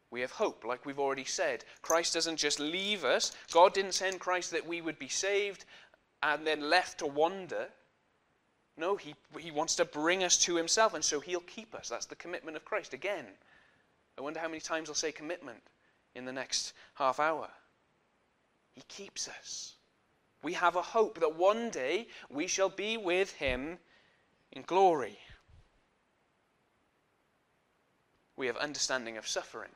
We 0.10 0.22
have 0.22 0.32
hope, 0.32 0.64
like 0.64 0.86
we've 0.86 1.00
already 1.00 1.26
said. 1.26 1.66
Christ 1.82 2.14
doesn't 2.14 2.38
just 2.38 2.60
leave 2.60 3.04
us. 3.04 3.32
God 3.52 3.74
didn't 3.74 3.94
send 3.94 4.20
Christ 4.20 4.52
that 4.52 4.68
we 4.68 4.80
would 4.80 5.00
be 5.00 5.08
saved 5.10 5.66
and 6.22 6.48
then 6.48 6.70
left 6.70 7.00
to 7.00 7.08
wander. 7.08 7.68
No, 8.78 8.96
he, 8.96 9.16
he 9.38 9.52
wants 9.52 9.76
to 9.76 9.86
bring 9.86 10.24
us 10.24 10.38
to 10.40 10.56
himself, 10.56 10.94
and 10.94 11.04
so 11.04 11.20
he'll 11.20 11.42
keep 11.42 11.76
us. 11.76 11.90
That's 11.90 12.06
the 12.06 12.16
commitment 12.16 12.56
of 12.56 12.64
Christ. 12.64 12.94
Again, 12.94 13.26
I 14.18 14.22
wonder 14.22 14.40
how 14.40 14.48
many 14.48 14.60
times 14.60 14.90
I'll 14.90 14.96
say 14.96 15.12
commitment 15.12 15.62
in 16.16 16.26
the 16.26 16.34
next 16.34 16.74
half 16.96 17.20
hour. 17.20 17.50
He 18.74 18.82
keeps 18.88 19.28
us. 19.28 19.76
We 20.42 20.54
have 20.54 20.76
a 20.76 20.82
hope 20.82 21.20
that 21.20 21.36
one 21.36 21.70
day 21.70 22.08
we 22.30 22.48
shall 22.48 22.70
be 22.70 22.98
with 22.98 23.34
him 23.34 23.80
in 24.52 24.64
glory. 24.64 25.18
We 28.36 28.48
have 28.48 28.58
understanding 28.58 29.18
of 29.18 29.28
suffering. 29.28 29.72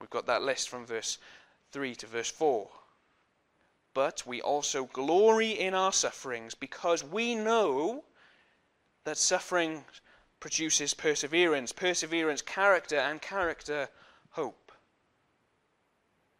We've 0.00 0.10
got 0.10 0.26
that 0.26 0.42
list 0.42 0.68
from 0.68 0.86
verse 0.86 1.18
3 1.72 1.94
to 1.96 2.06
verse 2.06 2.30
4 2.30 2.68
but 3.96 4.26
we 4.26 4.42
also 4.42 4.84
glory 4.92 5.52
in 5.52 5.72
our 5.72 5.90
sufferings 5.90 6.54
because 6.54 7.02
we 7.02 7.34
know 7.34 8.04
that 9.04 9.16
suffering 9.16 9.82
produces 10.40 10.94
perseverance, 10.94 11.72
perseverance, 11.72 12.42
character, 12.42 12.96
and 12.96 13.20
character, 13.20 13.88
hope. 14.30 14.72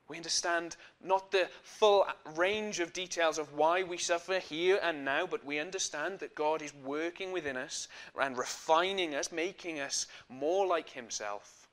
We 0.09 0.17
understand 0.17 0.77
not 1.03 1.33
the 1.33 1.49
full 1.63 2.07
range 2.37 2.79
of 2.79 2.93
details 2.93 3.39
of 3.39 3.55
why 3.55 3.83
we 3.83 3.99
suffer 3.99 4.39
here 4.39 4.79
and 4.81 5.05
now, 5.05 5.27
but 5.27 5.45
we 5.45 5.59
understand 5.59 6.21
that 6.21 6.37
God 6.37 6.63
is 6.63 6.73
working 6.75 7.33
within 7.33 7.57
us 7.57 7.89
and 8.21 8.39
refining 8.39 9.15
us, 9.15 9.33
making 9.33 9.81
us 9.81 10.07
more 10.29 10.65
like 10.65 10.91
Himself, 10.91 11.69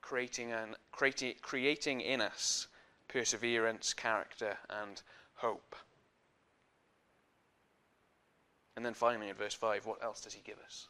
creating, 0.00 0.52
and, 0.52 0.76
creating, 0.92 1.34
creating 1.42 2.00
in 2.00 2.20
us 2.20 2.68
perseverance, 3.08 3.92
character, 3.92 4.56
and 4.68 5.02
hope. 5.34 5.74
And 8.76 8.86
then 8.86 8.94
finally, 8.94 9.28
in 9.28 9.34
verse 9.34 9.54
5, 9.54 9.84
what 9.84 10.02
else 10.02 10.20
does 10.20 10.32
he 10.32 10.42
give 10.42 10.58
us? 10.64 10.88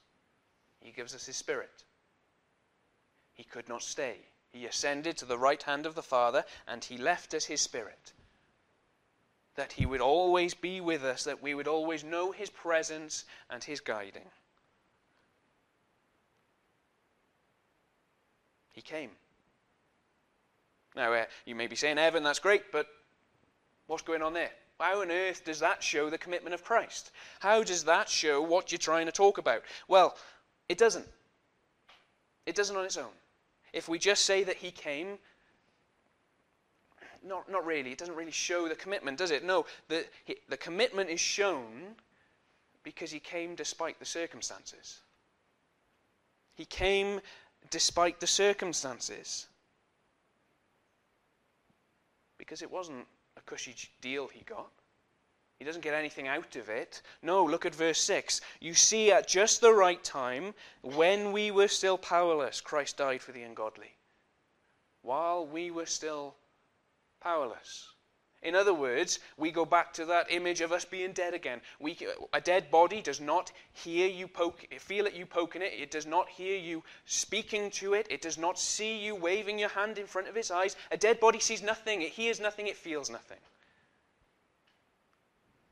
He 0.80 0.92
gives 0.92 1.14
us 1.14 1.26
his 1.26 1.36
spirit. 1.36 1.84
He 3.32 3.44
could 3.44 3.68
not 3.68 3.82
stay. 3.82 4.16
He 4.50 4.66
ascended 4.66 5.16
to 5.18 5.24
the 5.24 5.38
right 5.38 5.62
hand 5.62 5.86
of 5.86 5.94
the 5.94 6.02
Father, 6.02 6.44
and 6.66 6.82
he 6.82 6.96
left 6.96 7.34
us 7.34 7.44
his 7.44 7.60
spirit. 7.60 8.12
That 9.54 9.72
he 9.72 9.86
would 9.86 10.00
always 10.00 10.54
be 10.54 10.80
with 10.80 11.04
us, 11.04 11.24
that 11.24 11.42
we 11.42 11.54
would 11.54 11.68
always 11.68 12.02
know 12.02 12.32
his 12.32 12.50
presence 12.50 13.24
and 13.48 13.62
his 13.62 13.80
guiding. 13.80 14.28
He 18.72 18.82
came. 18.82 19.10
Now, 20.96 21.12
uh, 21.12 21.24
you 21.44 21.54
may 21.54 21.66
be 21.66 21.76
saying, 21.76 21.98
Evan, 21.98 22.22
that's 22.22 22.38
great, 22.38 22.72
but 22.72 22.86
what's 23.86 24.02
going 24.02 24.22
on 24.22 24.32
there? 24.32 24.50
How 24.78 25.02
on 25.02 25.10
earth 25.10 25.44
does 25.44 25.60
that 25.60 25.82
show 25.82 26.08
the 26.08 26.18
commitment 26.18 26.54
of 26.54 26.64
Christ? 26.64 27.10
How 27.40 27.62
does 27.62 27.84
that 27.84 28.08
show 28.08 28.40
what 28.40 28.72
you're 28.72 28.78
trying 28.78 29.06
to 29.06 29.12
talk 29.12 29.36
about? 29.36 29.62
Well, 29.88 30.16
it 30.70 30.78
doesn't. 30.78 31.06
It 32.46 32.54
doesn't 32.54 32.76
on 32.76 32.84
its 32.84 32.96
own. 32.96 33.10
If 33.72 33.88
we 33.88 33.98
just 33.98 34.24
say 34.24 34.44
that 34.44 34.54
he 34.54 34.70
came, 34.70 35.18
not, 37.26 37.50
not 37.50 37.66
really. 37.66 37.90
It 37.90 37.98
doesn't 37.98 38.14
really 38.14 38.30
show 38.30 38.68
the 38.68 38.76
commitment, 38.76 39.18
does 39.18 39.32
it? 39.32 39.44
No, 39.44 39.66
the, 39.88 40.06
the 40.48 40.56
commitment 40.56 41.10
is 41.10 41.18
shown 41.18 41.96
because 42.84 43.10
he 43.10 43.18
came 43.18 43.56
despite 43.56 43.98
the 43.98 44.04
circumstances. 44.04 45.00
He 46.54 46.66
came 46.66 47.20
despite 47.70 48.20
the 48.20 48.28
circumstances 48.28 49.48
because 52.38 52.62
it 52.62 52.70
wasn't 52.70 53.06
a 53.36 53.40
cushy 53.40 53.74
deal 54.00 54.28
he 54.32 54.44
got. 54.44 54.70
He 55.60 55.66
doesn't 55.66 55.82
get 55.82 55.92
anything 55.92 56.26
out 56.26 56.56
of 56.56 56.70
it. 56.70 57.02
No, 57.20 57.44
look 57.44 57.66
at 57.66 57.74
verse 57.74 58.00
6. 58.00 58.40
You 58.60 58.72
see, 58.72 59.12
at 59.12 59.28
just 59.28 59.60
the 59.60 59.74
right 59.74 60.02
time, 60.02 60.54
when 60.80 61.32
we 61.32 61.50
were 61.50 61.68
still 61.68 61.98
powerless, 61.98 62.62
Christ 62.62 62.96
died 62.96 63.20
for 63.20 63.32
the 63.32 63.42
ungodly. 63.42 63.94
While 65.02 65.46
we 65.46 65.70
were 65.70 65.84
still 65.84 66.34
powerless. 67.20 67.90
In 68.42 68.54
other 68.54 68.72
words, 68.72 69.18
we 69.36 69.50
go 69.50 69.66
back 69.66 69.92
to 69.92 70.06
that 70.06 70.32
image 70.32 70.62
of 70.62 70.72
us 70.72 70.86
being 70.86 71.12
dead 71.12 71.34
again. 71.34 71.60
We, 71.78 71.98
a 72.32 72.40
dead 72.40 72.70
body 72.70 73.02
does 73.02 73.20
not 73.20 73.52
hear 73.74 74.08
you 74.08 74.28
poke, 74.28 74.66
feel 74.78 75.04
it 75.04 75.12
you 75.12 75.26
poking 75.26 75.60
it. 75.60 75.74
It 75.74 75.90
does 75.90 76.06
not 76.06 76.30
hear 76.30 76.56
you 76.56 76.82
speaking 77.04 77.70
to 77.72 77.92
it. 77.92 78.06
It 78.08 78.22
does 78.22 78.38
not 78.38 78.58
see 78.58 78.96
you 78.96 79.14
waving 79.14 79.58
your 79.58 79.68
hand 79.68 79.98
in 79.98 80.06
front 80.06 80.28
of 80.28 80.38
its 80.38 80.50
eyes. 80.50 80.74
A 80.90 80.96
dead 80.96 81.20
body 81.20 81.38
sees 81.38 81.62
nothing. 81.62 82.00
It 82.00 82.12
hears 82.12 82.40
nothing. 82.40 82.66
It 82.66 82.78
feels 82.78 83.10
nothing. 83.10 83.36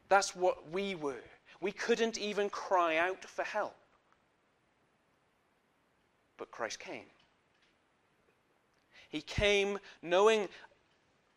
That's 0.09 0.35
what 0.35 0.71
we 0.71 0.95
were. 0.95 1.25
We 1.61 1.73
couldn't 1.73 2.19
even 2.19 2.49
cry 2.51 2.97
out 2.97 3.25
for 3.25 3.43
help. 3.43 3.75
But 6.37 6.51
Christ 6.51 6.79
came. 6.79 7.07
He 9.09 9.21
came 9.21 9.79
knowing 10.03 10.49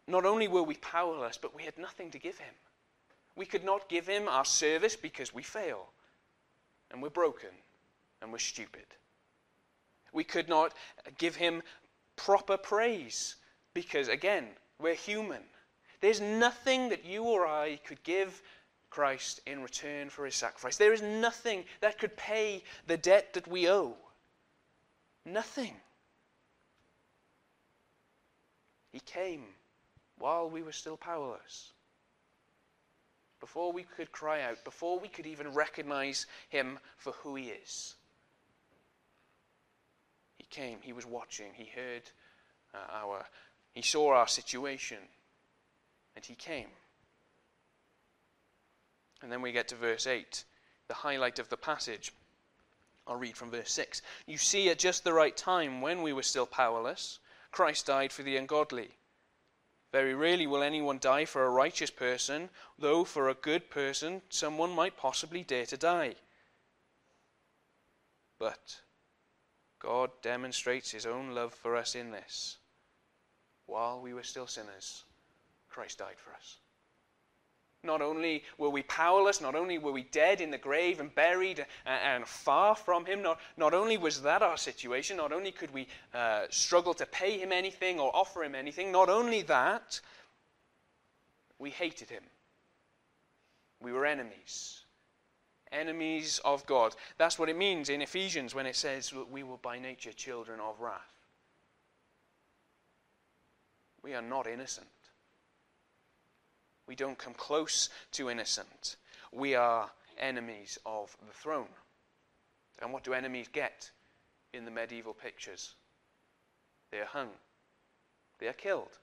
not 0.07 0.25
only 0.25 0.47
were 0.47 0.63
we 0.63 0.75
powerless, 0.75 1.37
but 1.37 1.55
we 1.55 1.63
had 1.63 1.77
nothing 1.77 2.11
to 2.11 2.19
give 2.19 2.37
him. 2.37 2.53
We 3.35 3.45
could 3.45 3.63
not 3.63 3.89
give 3.89 4.07
him 4.07 4.27
our 4.27 4.45
service 4.45 4.95
because 4.95 5.33
we 5.33 5.41
fail, 5.41 5.87
and 6.91 7.01
we're 7.01 7.09
broken, 7.09 7.49
and 8.21 8.31
we're 8.31 8.39
stupid. 8.39 8.85
We 10.13 10.25
could 10.25 10.49
not 10.49 10.73
give 11.17 11.37
him 11.37 11.63
proper 12.17 12.57
praise 12.57 13.35
because, 13.73 14.09
again, 14.09 14.47
we're 14.79 14.95
human. 14.95 15.43
There's 16.01 16.19
nothing 16.19 16.89
that 16.89 17.05
you 17.05 17.23
or 17.23 17.47
I 17.47 17.79
could 17.85 18.03
give 18.03 18.41
Christ 18.91 19.39
in 19.47 19.63
return 19.63 20.09
for 20.09 20.25
his 20.25 20.35
sacrifice. 20.35 20.77
There 20.77 20.93
is 20.93 21.01
nothing 21.01 21.63
that 21.79 21.97
could 21.97 22.15
pay 22.15 22.63
the 22.85 22.97
debt 22.97 23.33
that 23.33 23.47
we 23.47 23.67
owe. 23.67 23.95
Nothing. 25.25 25.73
He 28.91 28.99
came 28.99 29.45
while 30.19 30.49
we 30.49 30.61
were 30.61 30.73
still 30.73 30.97
powerless. 30.97 31.71
Before 33.39 33.71
we 33.71 33.83
could 33.83 34.11
cry 34.11 34.41
out, 34.41 34.63
before 34.63 34.99
we 34.99 35.07
could 35.07 35.25
even 35.25 35.53
recognize 35.53 36.27
him 36.49 36.77
for 36.97 37.13
who 37.13 37.35
he 37.35 37.45
is. 37.45 37.95
He 40.37 40.45
came, 40.49 40.79
he 40.81 40.93
was 40.93 41.05
watching, 41.05 41.51
he 41.53 41.69
heard 41.73 42.03
uh, 42.73 42.77
our, 42.91 43.25
he 43.73 43.81
saw 43.81 44.13
our 44.13 44.27
situation, 44.27 44.97
and 46.15 46.25
he 46.25 46.35
came. 46.35 46.67
And 49.21 49.31
then 49.31 49.41
we 49.41 49.51
get 49.51 49.67
to 49.69 49.75
verse 49.75 50.07
8, 50.07 50.43
the 50.87 50.93
highlight 50.93 51.39
of 51.39 51.49
the 51.49 51.57
passage. 51.57 52.11
I'll 53.07 53.15
read 53.15 53.37
from 53.37 53.51
verse 53.51 53.71
6. 53.71 54.01
You 54.25 54.37
see, 54.37 54.69
at 54.69 54.79
just 54.79 55.03
the 55.03 55.13
right 55.13 55.35
time, 55.35 55.81
when 55.81 56.01
we 56.01 56.13
were 56.13 56.23
still 56.23 56.45
powerless, 56.45 57.19
Christ 57.51 57.87
died 57.87 58.11
for 58.11 58.23
the 58.23 58.37
ungodly. 58.37 58.91
Very 59.91 60.15
rarely 60.15 60.47
will 60.47 60.63
anyone 60.63 60.99
die 60.99 61.25
for 61.25 61.45
a 61.45 61.49
righteous 61.49 61.89
person, 61.89 62.49
though 62.79 63.03
for 63.03 63.27
a 63.27 63.33
good 63.33 63.69
person 63.69 64.21
someone 64.29 64.71
might 64.71 64.95
possibly 64.95 65.43
dare 65.43 65.65
to 65.65 65.77
die. 65.77 66.15
But 68.39 68.79
God 69.79 70.11
demonstrates 70.21 70.91
his 70.91 71.05
own 71.05 71.35
love 71.35 71.53
for 71.53 71.75
us 71.75 71.93
in 71.93 72.11
this. 72.11 72.57
While 73.65 73.99
we 73.99 74.13
were 74.13 74.23
still 74.23 74.47
sinners, 74.47 75.03
Christ 75.69 75.97
died 75.99 76.17
for 76.17 76.33
us. 76.33 76.57
Not 77.83 78.01
only 78.01 78.43
were 78.59 78.69
we 78.69 78.83
powerless, 78.83 79.41
not 79.41 79.55
only 79.55 79.79
were 79.79 79.91
we 79.91 80.03
dead 80.03 80.39
in 80.39 80.51
the 80.51 80.57
grave 80.57 80.99
and 80.99 81.13
buried 81.15 81.65
and, 81.85 82.01
and 82.03 82.27
far 82.27 82.75
from 82.75 83.05
Him, 83.05 83.23
not, 83.23 83.39
not 83.57 83.73
only 83.73 83.97
was 83.97 84.21
that 84.21 84.43
our 84.43 84.57
situation, 84.57 85.17
not 85.17 85.31
only 85.31 85.51
could 85.51 85.73
we 85.73 85.87
uh, 86.13 86.45
struggle 86.51 86.93
to 86.93 87.05
pay 87.07 87.39
Him 87.39 87.51
anything 87.51 87.99
or 87.99 88.15
offer 88.15 88.43
Him 88.43 88.53
anything, 88.53 88.91
not 88.91 89.09
only 89.09 89.41
that, 89.43 89.99
we 91.57 91.71
hated 91.71 92.09
Him. 92.09 92.23
We 93.81 93.91
were 93.91 94.05
enemies. 94.05 94.81
Enemies 95.71 96.39
of 96.45 96.63
God. 96.67 96.95
That's 97.17 97.39
what 97.39 97.49
it 97.49 97.57
means 97.57 97.89
in 97.89 98.03
Ephesians 98.03 98.53
when 98.53 98.67
it 98.67 98.75
says 98.75 99.11
we 99.13 99.41
were 99.41 99.57
by 99.57 99.79
nature 99.79 100.13
children 100.13 100.59
of 100.59 100.79
wrath. 100.79 101.13
We 104.03 104.13
are 104.13 104.21
not 104.21 104.45
innocent. 104.45 104.87
We 106.87 106.95
don't 106.95 107.17
come 107.17 107.33
close 107.33 107.89
to 108.13 108.29
innocent. 108.29 108.97
We 109.31 109.55
are 109.55 109.89
enemies 110.17 110.77
of 110.85 111.15
the 111.25 111.33
throne. 111.33 111.67
And 112.81 112.91
what 112.91 113.03
do 113.03 113.13
enemies 113.13 113.47
get 113.51 113.91
in 114.53 114.65
the 114.65 114.71
medieval 114.71 115.13
pictures? 115.13 115.75
They 116.91 116.99
are 116.99 117.05
hung, 117.05 117.29
they 118.39 118.47
are 118.47 118.53
killed. 118.53 118.97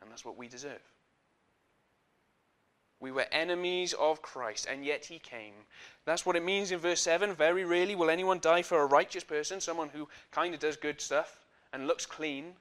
And 0.00 0.10
that's 0.10 0.24
what 0.24 0.38
we 0.38 0.46
deserve. 0.46 0.80
We 3.00 3.10
were 3.12 3.26
enemies 3.30 3.94
of 3.94 4.22
Christ, 4.22 4.66
and 4.68 4.84
yet 4.84 5.04
he 5.04 5.18
came. 5.18 5.54
That's 6.04 6.26
what 6.26 6.36
it 6.36 6.44
means 6.44 6.72
in 6.72 6.78
verse 6.78 7.00
7. 7.00 7.32
Very 7.34 7.64
rarely 7.64 7.94
will 7.94 8.10
anyone 8.10 8.40
die 8.40 8.62
for 8.62 8.80
a 8.80 8.86
righteous 8.86 9.22
person, 9.22 9.60
someone 9.60 9.88
who 9.90 10.08
kind 10.32 10.52
of 10.52 10.60
does 10.60 10.76
good 10.76 11.00
stuff 11.00 11.38
and 11.72 11.86
looks 11.86 12.06
clean. 12.06 12.54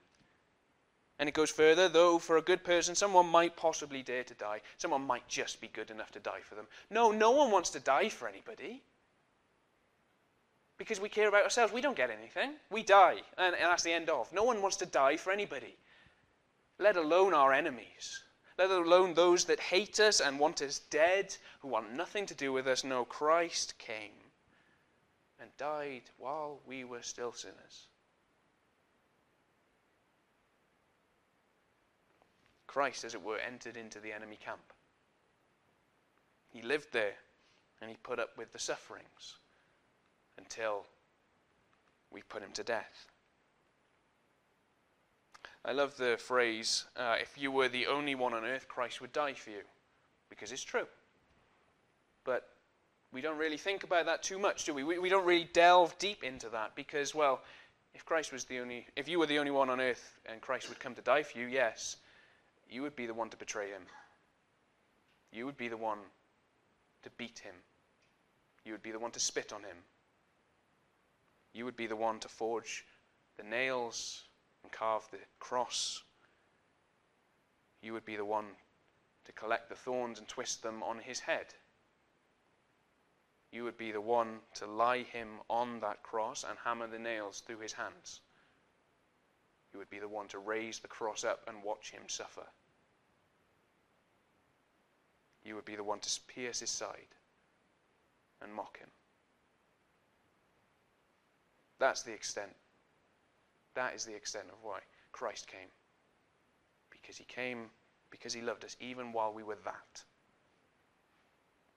And 1.20 1.28
it 1.28 1.36
goes 1.36 1.50
further, 1.50 1.90
though 1.90 2.20
for 2.20 2.38
a 2.38 2.42
good 2.42 2.64
person, 2.64 2.94
someone 2.94 3.28
might 3.28 3.56
possibly 3.56 4.04
dare 4.04 4.24
to 4.24 4.34
die. 4.36 4.62
Someone 4.78 5.02
might 5.02 5.28
just 5.28 5.60
be 5.60 5.68
good 5.68 5.90
enough 5.90 6.12
to 6.12 6.20
die 6.20 6.42
for 6.42 6.56
them. 6.56 6.68
No, 6.90 7.12
no 7.12 7.32
one 7.32 7.50
wants 7.50 7.72
to 7.72 7.80
die 7.80 8.10
for 8.10 8.28
anybody. 8.28 8.84
Because 10.78 11.00
we 11.00 11.10
care 11.10 11.28
about 11.28 11.44
ourselves. 11.44 11.74
We 11.74 11.82
don't 11.82 11.98
get 11.98 12.12
anything. 12.12 12.52
We 12.70 12.84
die, 12.84 13.18
and, 13.38 13.56
and 13.56 13.66
that's 13.66 13.82
the 13.82 13.94
end 13.94 14.10
of. 14.10 14.32
No 14.32 14.44
one 14.44 14.62
wants 14.62 14.78
to 14.78 14.86
die 14.86 15.18
for 15.18 15.32
anybody, 15.32 15.76
let 16.78 16.98
alone 16.98 17.34
our 17.34 17.52
enemies 17.52 18.24
let 18.58 18.72
alone 18.72 19.14
those 19.14 19.46
that 19.46 19.60
hate 19.60 20.00
us 20.00 20.20
and 20.20 20.40
want 20.40 20.62
us 20.62 20.80
dead, 20.90 21.36
who 21.60 21.68
want 21.68 21.94
nothing 21.94 22.26
to 22.26 22.34
do 22.34 22.52
with 22.52 22.68
us. 22.68 22.84
No, 22.84 23.06
Christ 23.06 23.78
came 23.78 24.12
and 25.40 25.56
died 25.58 26.04
while 26.18 26.60
we 26.66 26.84
were 26.84 27.04
still 27.04 27.32
sinners. 27.32 27.88
Christ, 32.78 33.04
as 33.04 33.16
it 33.16 33.24
were, 33.24 33.40
entered 33.40 33.76
into 33.76 34.00
the 34.00 34.14
enemy 34.14 34.38
camp. 34.40 34.72
He 36.54 36.62
lived 36.62 36.94
there 36.94 37.16
and 37.82 37.90
he 37.90 37.98
put 38.04 38.20
up 38.20 38.38
with 38.38 38.54
the 38.54 38.60
sufferings 38.60 39.38
until 40.38 40.86
we 42.12 42.22
put 42.22 42.44
him 42.44 42.52
to 42.54 42.64
death. 42.64 43.08
I 45.66 45.72
love 45.72 45.98
the 45.98 46.18
phrase, 46.20 46.86
uh, 46.96 47.16
if 47.20 47.36
you 47.36 47.50
were 47.52 47.68
the 47.68 47.88
only 47.88 48.14
one 48.14 48.36
on 48.36 48.46
earth, 48.46 48.68
Christ 48.68 49.02
would 49.02 49.12
die 49.12 49.34
for 49.34 49.50
you. 49.50 49.64
Because 50.30 50.52
it's 50.52 50.64
true. 50.64 50.86
But 52.26 52.48
we 53.12 53.22
don't 53.22 53.40
really 53.40 53.58
think 53.58 53.86
about 53.86 54.06
that 54.06 54.22
too 54.22 54.38
much, 54.38 54.66
do 54.66 54.76
we? 54.76 54.84
we? 54.84 55.00
We 55.00 55.10
don't 55.10 55.26
really 55.26 55.50
delve 55.52 55.98
deep 55.98 56.24
into 56.24 56.48
that 56.50 56.76
because, 56.76 57.16
well, 57.16 57.42
if 57.96 58.06
Christ 58.06 58.32
was 58.32 58.46
the 58.46 58.60
only, 58.60 58.86
if 58.96 59.08
you 59.08 59.18
were 59.18 59.26
the 59.26 59.40
only 59.40 59.50
one 59.50 59.72
on 59.72 59.82
earth 59.82 60.20
and 60.28 60.42
Christ 60.42 60.70
would 60.70 60.80
come 60.80 60.94
to 60.94 61.02
die 61.02 61.24
for 61.24 61.40
you, 61.40 61.48
yes, 61.48 61.98
you 62.70 62.82
would 62.82 62.96
be 62.96 63.06
the 63.06 63.14
one 63.14 63.30
to 63.30 63.38
betray 63.38 63.70
him. 63.70 63.84
You 65.32 65.46
would 65.46 65.58
be 65.58 65.68
the 65.68 65.78
one 65.78 66.00
to 67.04 67.10
beat 67.18 67.40
him. 67.40 67.56
You 68.66 68.72
would 68.74 68.84
be 68.84 68.92
the 68.92 69.00
one 69.00 69.12
to 69.12 69.20
spit 69.20 69.54
on 69.54 69.62
him. 69.62 69.78
You 71.54 71.66
would 71.66 71.78
be 71.78 71.88
the 71.88 71.96
one 71.96 72.20
to 72.20 72.28
forge 72.28 72.86
the 73.38 73.44
nails 73.44 74.24
and 74.64 74.72
carve 74.72 75.08
the 75.12 75.20
cross, 75.40 76.04
you 77.82 77.94
would 77.94 78.06
be 78.06 78.16
the 78.16 78.26
one 78.26 78.48
to 79.26 79.32
collect 79.32 79.70
the 79.70 79.76
thorns 79.76 80.20
and 80.20 80.28
twist 80.28 80.64
them 80.64 80.82
on 80.84 81.00
his 81.00 81.20
head. 81.20 81.54
You 83.52 83.64
would 83.64 83.78
be 83.78 83.92
the 83.92 84.02
one 84.02 84.40
to 84.56 84.66
lie 84.66 85.04
him 85.04 85.40
on 85.50 85.80
that 85.80 86.04
cross 86.04 86.44
and 86.44 86.58
hammer 86.64 86.88
the 86.88 87.00
nails 87.00 87.42
through 87.42 87.60
his 87.60 87.74
hands. 87.74 88.22
You 89.74 89.80
would 89.80 89.90
be 89.90 90.00
the 90.00 90.08
one 90.08 90.28
to 90.30 90.40
raise 90.40 90.80
the 90.80 90.88
cross 90.88 91.24
up 91.24 91.42
and 91.48 91.64
watch 91.64 91.92
him 91.92 92.04
suffer. 92.08 92.46
You 95.44 95.56
would 95.56 95.66
be 95.66 95.76
the 95.76 95.84
one 95.84 96.00
to 96.00 96.20
pierce 96.28 96.60
his 96.60 96.70
side 96.70 97.16
and 98.42 98.54
mock 98.54 98.80
him. 98.80 98.90
That's 101.80 102.02
the 102.02 102.14
extent 102.14 102.52
that 103.78 103.94
is 103.94 104.06
the 104.06 104.16
extent 104.16 104.48
of 104.50 104.58
why 104.64 104.80
Christ 105.12 105.48
came. 105.48 105.70
Because 106.90 107.16
he 107.16 107.26
came 107.26 107.70
because 108.10 108.34
he 108.34 108.42
loved 108.42 108.66
us 108.66 108.76
even 108.80 109.14
while 109.14 109.32
we 109.32 109.44
were 109.44 109.58
that. 109.66 110.04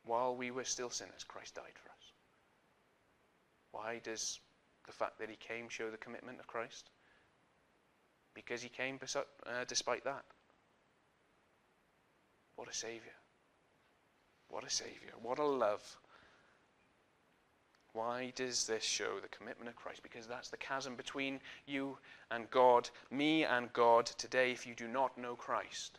While 0.04 0.34
we 0.34 0.50
were 0.50 0.64
still 0.64 0.88
sinners, 0.88 1.24
Christ 1.28 1.56
died 1.56 1.74
for 1.74 1.90
us. 1.90 2.12
Why 3.72 4.00
does 4.02 4.40
the 4.86 4.92
fact 4.92 5.18
that 5.18 5.28
he 5.28 5.36
came 5.36 5.68
show 5.68 5.90
the 5.90 5.98
commitment 5.98 6.40
of 6.40 6.46
Christ? 6.46 6.88
Because 8.44 8.62
he 8.62 8.70
came 8.70 8.98
uh, 9.14 9.64
despite 9.68 10.02
that. 10.04 10.24
What 12.56 12.68
a 12.68 12.74
Savior. 12.74 13.12
What 14.48 14.64
a 14.64 14.70
Savior. 14.70 15.12
What 15.22 15.38
a 15.38 15.44
love. 15.44 15.98
Why 17.92 18.32
does 18.34 18.66
this 18.66 18.82
show 18.82 19.18
the 19.20 19.28
commitment 19.28 19.68
of 19.68 19.76
Christ? 19.76 20.02
Because 20.02 20.26
that's 20.26 20.48
the 20.48 20.56
chasm 20.56 20.94
between 20.94 21.40
you 21.66 21.98
and 22.30 22.50
God, 22.50 22.88
me 23.10 23.44
and 23.44 23.70
God 23.74 24.06
today 24.06 24.52
if 24.52 24.66
you 24.66 24.74
do 24.74 24.88
not 24.88 25.18
know 25.18 25.34
Christ. 25.34 25.98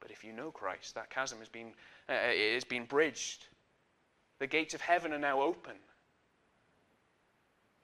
But 0.00 0.12
if 0.12 0.22
you 0.22 0.32
know 0.32 0.52
Christ, 0.52 0.94
that 0.94 1.10
chasm 1.10 1.38
has 1.38 1.48
been, 1.48 1.72
uh, 2.08 2.12
it 2.12 2.54
has 2.54 2.64
been 2.64 2.84
bridged. 2.84 3.48
The 4.38 4.46
gates 4.46 4.74
of 4.74 4.80
heaven 4.80 5.12
are 5.12 5.18
now 5.18 5.42
open. 5.42 5.74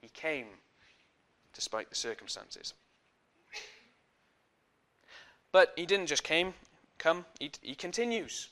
He 0.01 0.07
came 0.09 0.47
despite 1.53 1.89
the 1.89 1.95
circumstances. 1.95 2.73
But 5.55 5.71
he 5.77 5.85
didn't 5.85 6.07
just 6.07 6.25
came, 6.25 6.53
come, 6.97 7.23
he, 7.39 7.49
he 7.61 7.75
continues. 7.75 8.49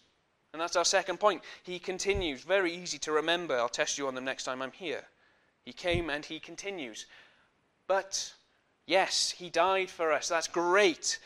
And 0.53 0.61
that's 0.61 0.77
our 0.77 0.85
second 0.85 1.19
point. 1.19 1.41
He 1.61 1.77
continues. 1.77 2.43
Very 2.43 2.73
easy 2.73 2.97
to 2.99 3.11
remember. 3.11 3.57
I'll 3.57 3.67
test 3.67 3.97
you 3.97 4.07
on 4.07 4.15
them 4.15 4.23
next 4.23 4.45
time 4.45 4.61
I'm 4.61 4.71
here. 4.71 5.03
He 5.65 5.73
came 5.73 6.09
and 6.09 6.23
he 6.23 6.39
continues. 6.39 7.05
But, 7.87 8.31
yes, 8.85 9.31
he 9.31 9.49
died 9.49 9.89
for 9.89 10.13
us. 10.13 10.29
That's 10.29 10.47
great. 10.47 11.19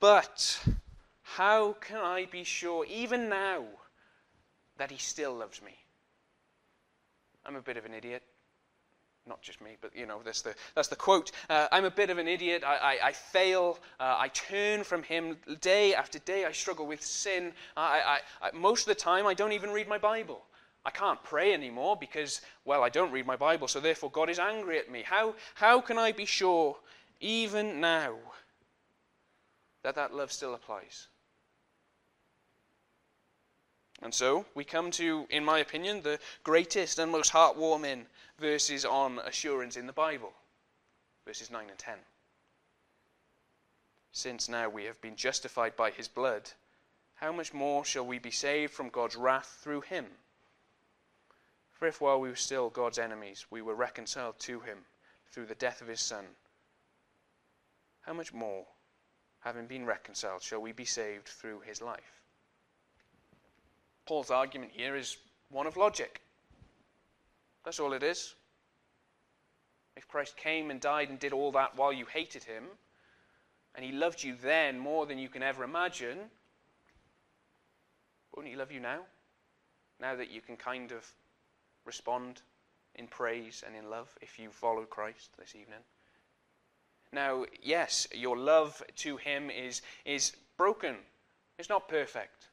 But, 0.00 0.62
how 1.22 1.76
can 1.80 1.96
I 1.96 2.26
be 2.26 2.44
sure, 2.44 2.84
even 2.84 3.30
now, 3.30 3.64
that 4.76 4.90
he 4.90 4.98
still 4.98 5.34
loves 5.34 5.62
me? 5.62 5.78
I'm 7.46 7.56
a 7.56 7.62
bit 7.62 7.78
of 7.78 7.86
an 7.86 7.94
idiot 7.94 8.22
not 9.26 9.42
just 9.42 9.60
me, 9.60 9.76
but 9.80 9.96
you 9.96 10.06
know, 10.06 10.20
that's 10.24 10.42
the, 10.42 10.54
that's 10.74 10.88
the 10.88 10.96
quote. 10.96 11.32
Uh, 11.50 11.68
I'm 11.72 11.84
a 11.84 11.90
bit 11.90 12.10
of 12.10 12.18
an 12.18 12.28
idiot. 12.28 12.62
I, 12.64 12.76
I, 12.76 13.06
I 13.08 13.12
fail. 13.12 13.78
Uh, 13.98 14.16
I 14.18 14.28
turn 14.28 14.84
from 14.84 15.02
him 15.02 15.36
day 15.60 15.94
after 15.94 16.18
day. 16.18 16.44
I 16.44 16.52
struggle 16.52 16.86
with 16.86 17.02
sin. 17.04 17.52
I, 17.76 18.20
I, 18.42 18.50
most 18.52 18.82
of 18.82 18.88
the 18.88 19.00
time, 19.00 19.26
I 19.26 19.34
don't 19.34 19.52
even 19.52 19.70
read 19.70 19.88
my 19.88 19.98
Bible. 19.98 20.42
I 20.84 20.90
can't 20.90 21.22
pray 21.24 21.52
anymore 21.52 21.96
because, 21.98 22.40
well, 22.64 22.84
I 22.84 22.88
don't 22.88 23.10
read 23.10 23.26
my 23.26 23.34
Bible, 23.34 23.66
so 23.66 23.80
therefore 23.80 24.10
God 24.10 24.30
is 24.30 24.38
angry 24.38 24.78
at 24.78 24.90
me. 24.90 25.02
How, 25.04 25.34
how 25.54 25.80
can 25.80 25.98
I 25.98 26.12
be 26.12 26.26
sure, 26.26 26.76
even 27.20 27.80
now, 27.80 28.14
that 29.82 29.96
that 29.96 30.14
love 30.14 30.30
still 30.30 30.54
applies? 30.54 31.08
And 34.02 34.12
so 34.12 34.44
we 34.54 34.64
come 34.64 34.90
to, 34.92 35.26
in 35.30 35.44
my 35.44 35.58
opinion, 35.58 36.02
the 36.02 36.18
greatest 36.44 36.98
and 36.98 37.10
most 37.10 37.32
heartwarming 37.32 38.04
verses 38.38 38.84
on 38.84 39.18
assurance 39.20 39.76
in 39.76 39.86
the 39.86 39.92
Bible 39.92 40.32
verses 41.26 41.50
9 41.50 41.68
and 41.68 41.78
10. 41.78 41.94
Since 44.12 44.48
now 44.48 44.68
we 44.68 44.84
have 44.84 45.00
been 45.00 45.16
justified 45.16 45.76
by 45.76 45.90
his 45.90 46.08
blood, 46.08 46.50
how 47.16 47.32
much 47.32 47.52
more 47.52 47.84
shall 47.84 48.06
we 48.06 48.18
be 48.18 48.30
saved 48.30 48.72
from 48.72 48.88
God's 48.88 49.16
wrath 49.16 49.58
through 49.60 49.82
him? 49.82 50.06
For 51.72 51.86
if 51.88 52.00
while 52.00 52.20
we 52.20 52.30
were 52.30 52.36
still 52.36 52.70
God's 52.70 52.98
enemies, 52.98 53.44
we 53.50 53.60
were 53.60 53.74
reconciled 53.74 54.38
to 54.40 54.60
him 54.60 54.78
through 55.30 55.46
the 55.46 55.54
death 55.56 55.82
of 55.82 55.88
his 55.88 56.00
Son, 56.00 56.24
how 58.02 58.12
much 58.12 58.32
more, 58.32 58.64
having 59.40 59.66
been 59.66 59.84
reconciled, 59.84 60.42
shall 60.42 60.60
we 60.60 60.72
be 60.72 60.84
saved 60.84 61.26
through 61.26 61.60
his 61.60 61.82
life? 61.82 62.15
Paul's 64.06 64.30
argument 64.30 64.72
here 64.74 64.96
is 64.96 65.16
one 65.50 65.66
of 65.66 65.76
logic. 65.76 66.20
That's 67.64 67.80
all 67.80 67.92
it 67.92 68.02
is. 68.02 68.34
If 69.96 70.06
Christ 70.06 70.36
came 70.36 70.70
and 70.70 70.80
died 70.80 71.08
and 71.08 71.18
did 71.18 71.32
all 71.32 71.52
that 71.52 71.76
while 71.76 71.92
you 71.92 72.06
hated 72.06 72.44
him, 72.44 72.64
and 73.74 73.84
He 73.84 73.92
loved 73.92 74.22
you 74.22 74.34
then 74.40 74.78
more 74.78 75.06
than 75.06 75.18
you 75.18 75.28
can 75.28 75.42
ever 75.42 75.64
imagine, 75.64 76.18
won't 78.34 78.48
He 78.48 78.56
love 78.56 78.72
you 78.72 78.80
now? 78.80 79.00
Now 80.00 80.16
that 80.16 80.30
you 80.30 80.40
can 80.40 80.56
kind 80.56 80.92
of 80.92 81.06
respond 81.84 82.42
in 82.94 83.06
praise 83.06 83.62
and 83.66 83.76
in 83.76 83.90
love 83.90 84.08
if 84.20 84.38
you 84.38 84.50
follow 84.50 84.84
Christ 84.84 85.30
this 85.38 85.54
evening. 85.54 85.80
Now, 87.12 87.44
yes, 87.62 88.06
your 88.12 88.36
love 88.36 88.82
to 88.96 89.16
Him 89.16 89.50
is, 89.50 89.82
is 90.04 90.32
broken. 90.56 90.96
It's 91.58 91.68
not 91.68 91.88
perfect. 91.88 92.48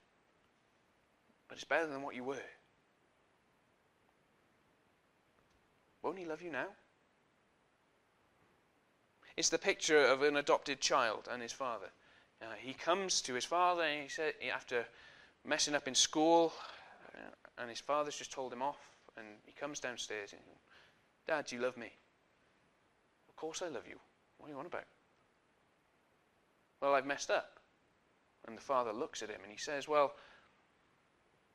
But 1.53 1.57
it's 1.57 1.65
better 1.65 1.85
than 1.85 2.01
what 2.01 2.15
you 2.15 2.23
were. 2.23 2.49
Won't 6.01 6.17
He 6.17 6.25
love 6.25 6.41
you 6.41 6.51
now? 6.51 6.65
It's 9.37 9.49
the 9.49 9.59
picture 9.59 9.99
of 9.99 10.23
an 10.23 10.37
adopted 10.37 10.81
child 10.81 11.27
and 11.31 11.43
his 11.43 11.51
father. 11.51 11.91
Uh, 12.41 12.45
he 12.57 12.73
comes 12.73 13.21
to 13.21 13.35
his 13.35 13.45
father 13.45 13.83
and 13.83 14.01
he 14.01 14.09
said, 14.09 14.33
after 14.51 14.83
messing 15.45 15.75
up 15.75 15.87
in 15.87 15.93
school, 15.93 16.53
uh, 17.13 17.19
and 17.59 17.69
his 17.69 17.79
father's 17.79 18.17
just 18.17 18.31
told 18.31 18.51
him 18.51 18.63
off, 18.63 18.79
and 19.15 19.27
he 19.45 19.51
comes 19.51 19.79
downstairs 19.79 20.31
and, 20.31 20.41
Dad, 21.27 21.45
do 21.45 21.55
you 21.55 21.61
love 21.61 21.77
me? 21.77 21.91
Of 23.29 23.35
course 23.35 23.61
I 23.61 23.67
love 23.67 23.87
you. 23.87 23.99
What 24.39 24.47
are 24.47 24.53
you 24.53 24.57
on 24.57 24.65
about? 24.65 24.85
Well, 26.81 26.95
I've 26.95 27.05
messed 27.05 27.29
up. 27.29 27.59
And 28.47 28.57
the 28.57 28.61
father 28.61 28.91
looks 28.91 29.21
at 29.21 29.29
him 29.29 29.41
and 29.43 29.51
he 29.51 29.59
says, 29.59 29.87
Well, 29.87 30.15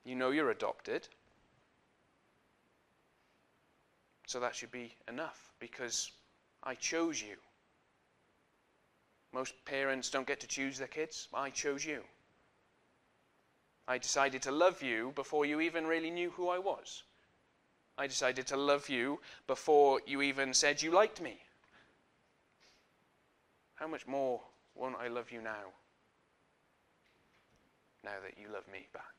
you 0.04 0.14
know 0.14 0.30
you're 0.30 0.50
adopted. 0.50 1.08
So 4.26 4.40
that 4.40 4.54
should 4.54 4.70
be 4.70 4.94
enough 5.08 5.52
because 5.58 6.12
I 6.62 6.74
chose 6.74 7.20
you. 7.22 7.37
Most 9.32 9.54
parents 9.64 10.11
don't 10.11 10.26
get 10.26 10.40
to 10.40 10.46
choose 10.46 10.78
their 10.78 10.88
kids. 10.88 11.28
I 11.32 11.50
chose 11.50 11.84
you. 11.84 12.02
I 13.87 13.98
decided 13.98 14.42
to 14.42 14.52
love 14.52 14.82
you 14.82 15.12
before 15.14 15.46
you 15.46 15.61
even 15.61 15.87
really 15.87 16.11
knew 16.11 16.30
who 16.30 16.48
I 16.48 16.58
was. 16.58 17.04
I 17.96 18.06
decided 18.06 18.46
to 18.48 18.56
love 18.56 18.88
you 18.88 19.20
before 19.46 20.00
you 20.06 20.22
even 20.22 20.54
said 20.54 20.82
you 20.82 20.90
liked 20.90 21.20
me. 21.20 21.38
How 23.74 23.87
much 23.87 24.06
more 24.06 24.40
won't 24.74 24.96
I 25.00 25.08
love 25.08 25.30
you 25.30 25.40
now? 25.40 25.72
Now 28.04 28.20
that 28.22 28.38
you 28.40 28.52
love 28.52 28.64
me 28.70 28.87
back. 28.92 29.17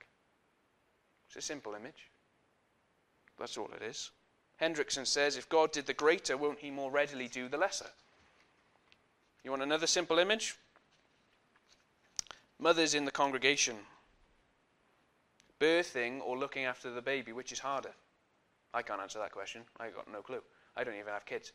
It's 1.29 1.35
a 1.35 1.47
simple 1.47 1.75
image. 1.75 2.09
That's 3.37 3.55
all 3.55 3.69
it 3.75 3.83
is. 3.83 4.09
Hendriksen 4.59 5.05
says 5.05 5.37
if 5.37 5.47
God 5.47 5.71
did 5.71 5.85
the 5.85 5.93
greater, 5.93 6.35
won't 6.35 6.57
he 6.57 6.71
more 6.71 6.89
readily 6.89 7.27
do 7.27 7.47
the 7.47 7.57
lesser? 7.57 7.91
You 9.43 9.51
want 9.51 9.61
another 9.61 9.85
simple 9.85 10.17
image? 10.17 10.55
Mothers 12.57 12.95
in 12.95 13.05
the 13.05 13.11
congregation. 13.11 13.75
Birthing 15.59 16.19
or 16.25 16.35
looking 16.35 16.65
after 16.65 16.91
the 16.91 17.01
baby, 17.01 17.31
which 17.31 17.51
is 17.51 17.59
harder? 17.59 17.91
I 18.73 18.81
can't 18.81 18.99
answer 18.99 19.19
that 19.19 19.31
question. 19.31 19.61
I've 19.79 19.95
got 19.95 20.11
no 20.11 20.21
clue. 20.21 20.41
I 20.75 20.83
don't 20.83 20.95
even 20.95 21.13
have 21.13 21.25
kids. 21.25 21.53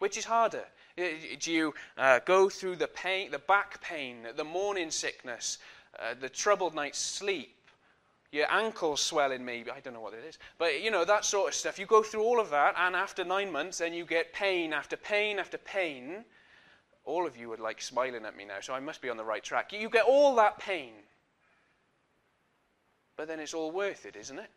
Which 0.00 0.18
is 0.18 0.24
harder? 0.24 0.64
Do 0.96 1.52
you 1.52 1.74
uh, 1.96 2.18
go 2.24 2.48
through 2.48 2.76
the 2.76 2.88
pain, 2.88 3.30
the 3.30 3.38
back 3.38 3.80
pain, 3.82 4.26
the 4.36 4.44
morning 4.44 4.90
sickness, 4.90 5.58
uh, 5.98 6.14
the 6.20 6.28
troubled 6.28 6.74
night's 6.74 6.98
sleep, 6.98 7.54
your 8.32 8.50
ankles 8.50 9.02
swelling 9.02 9.44
maybe, 9.44 9.70
I 9.70 9.80
don't 9.80 9.94
know 9.94 10.00
what 10.00 10.14
it 10.14 10.24
is, 10.24 10.38
but 10.58 10.82
you 10.82 10.90
know, 10.90 11.04
that 11.04 11.24
sort 11.24 11.48
of 11.48 11.54
stuff. 11.54 11.78
You 11.78 11.86
go 11.86 12.02
through 12.02 12.22
all 12.22 12.40
of 12.40 12.50
that, 12.50 12.74
and 12.78 12.94
after 12.94 13.24
nine 13.24 13.50
months, 13.50 13.78
then 13.78 13.92
you 13.92 14.04
get 14.04 14.32
pain 14.32 14.72
after 14.72 14.96
pain 14.96 15.38
after 15.38 15.58
pain. 15.58 16.24
All 17.04 17.26
of 17.26 17.36
you 17.36 17.52
are 17.52 17.56
like 17.56 17.82
smiling 17.82 18.24
at 18.24 18.36
me 18.36 18.44
now, 18.44 18.60
so 18.60 18.72
I 18.72 18.80
must 18.80 19.02
be 19.02 19.10
on 19.10 19.16
the 19.16 19.24
right 19.24 19.42
track. 19.42 19.72
You 19.72 19.88
get 19.88 20.04
all 20.04 20.36
that 20.36 20.58
pain. 20.58 20.92
But 23.16 23.26
then 23.26 23.40
it's 23.40 23.54
all 23.54 23.70
worth 23.70 24.06
it, 24.06 24.16
isn't 24.16 24.38
it? 24.38 24.50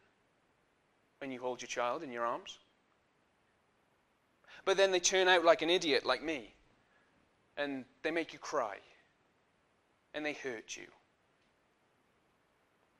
When 1.20 1.32
you 1.32 1.40
hold 1.40 1.62
your 1.62 1.68
child 1.68 2.04
in 2.04 2.12
your 2.12 2.26
arms. 2.26 2.60
But 4.66 4.78
then 4.78 4.92
they 4.92 5.00
turn 5.00 5.28
out 5.28 5.44
like 5.44 5.62
an 5.62 5.70
idiot, 5.70 6.06
like 6.06 6.24
me. 6.24 6.54
And 7.58 7.86
they 8.04 8.12
make 8.12 8.34
you 8.34 8.40
cry. 8.40 8.78
And 10.14 10.26
they 10.26 10.34
hurt 10.34 10.78
you. 10.78 10.86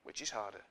Which 0.04 0.22
is 0.22 0.30
harder? 0.30 0.62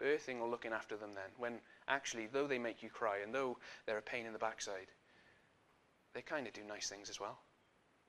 Birthing 0.00 0.40
or 0.40 0.48
looking 0.48 0.72
after 0.72 0.96
them 0.96 1.14
then, 1.14 1.30
when 1.36 1.60
actually, 1.88 2.26
though 2.26 2.46
they 2.46 2.58
make 2.58 2.82
you 2.82 2.90
cry 2.90 3.18
and 3.18 3.34
though 3.34 3.58
they're 3.86 3.98
a 3.98 4.02
pain 4.02 4.26
in 4.26 4.32
the 4.32 4.38
backside, 4.38 4.88
they 6.14 6.22
kind 6.22 6.46
of 6.46 6.52
do 6.52 6.62
nice 6.66 6.88
things 6.88 7.10
as 7.10 7.20
well. 7.20 7.38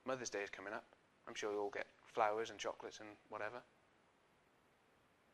Mother's 0.05 0.29
Day 0.29 0.41
is 0.41 0.49
coming 0.49 0.73
up. 0.73 0.85
I'm 1.27 1.35
sure 1.35 1.51
you 1.51 1.59
all 1.59 1.69
get 1.69 1.87
flowers 2.13 2.49
and 2.49 2.59
chocolates 2.59 2.99
and 2.99 3.09
whatever. 3.29 3.61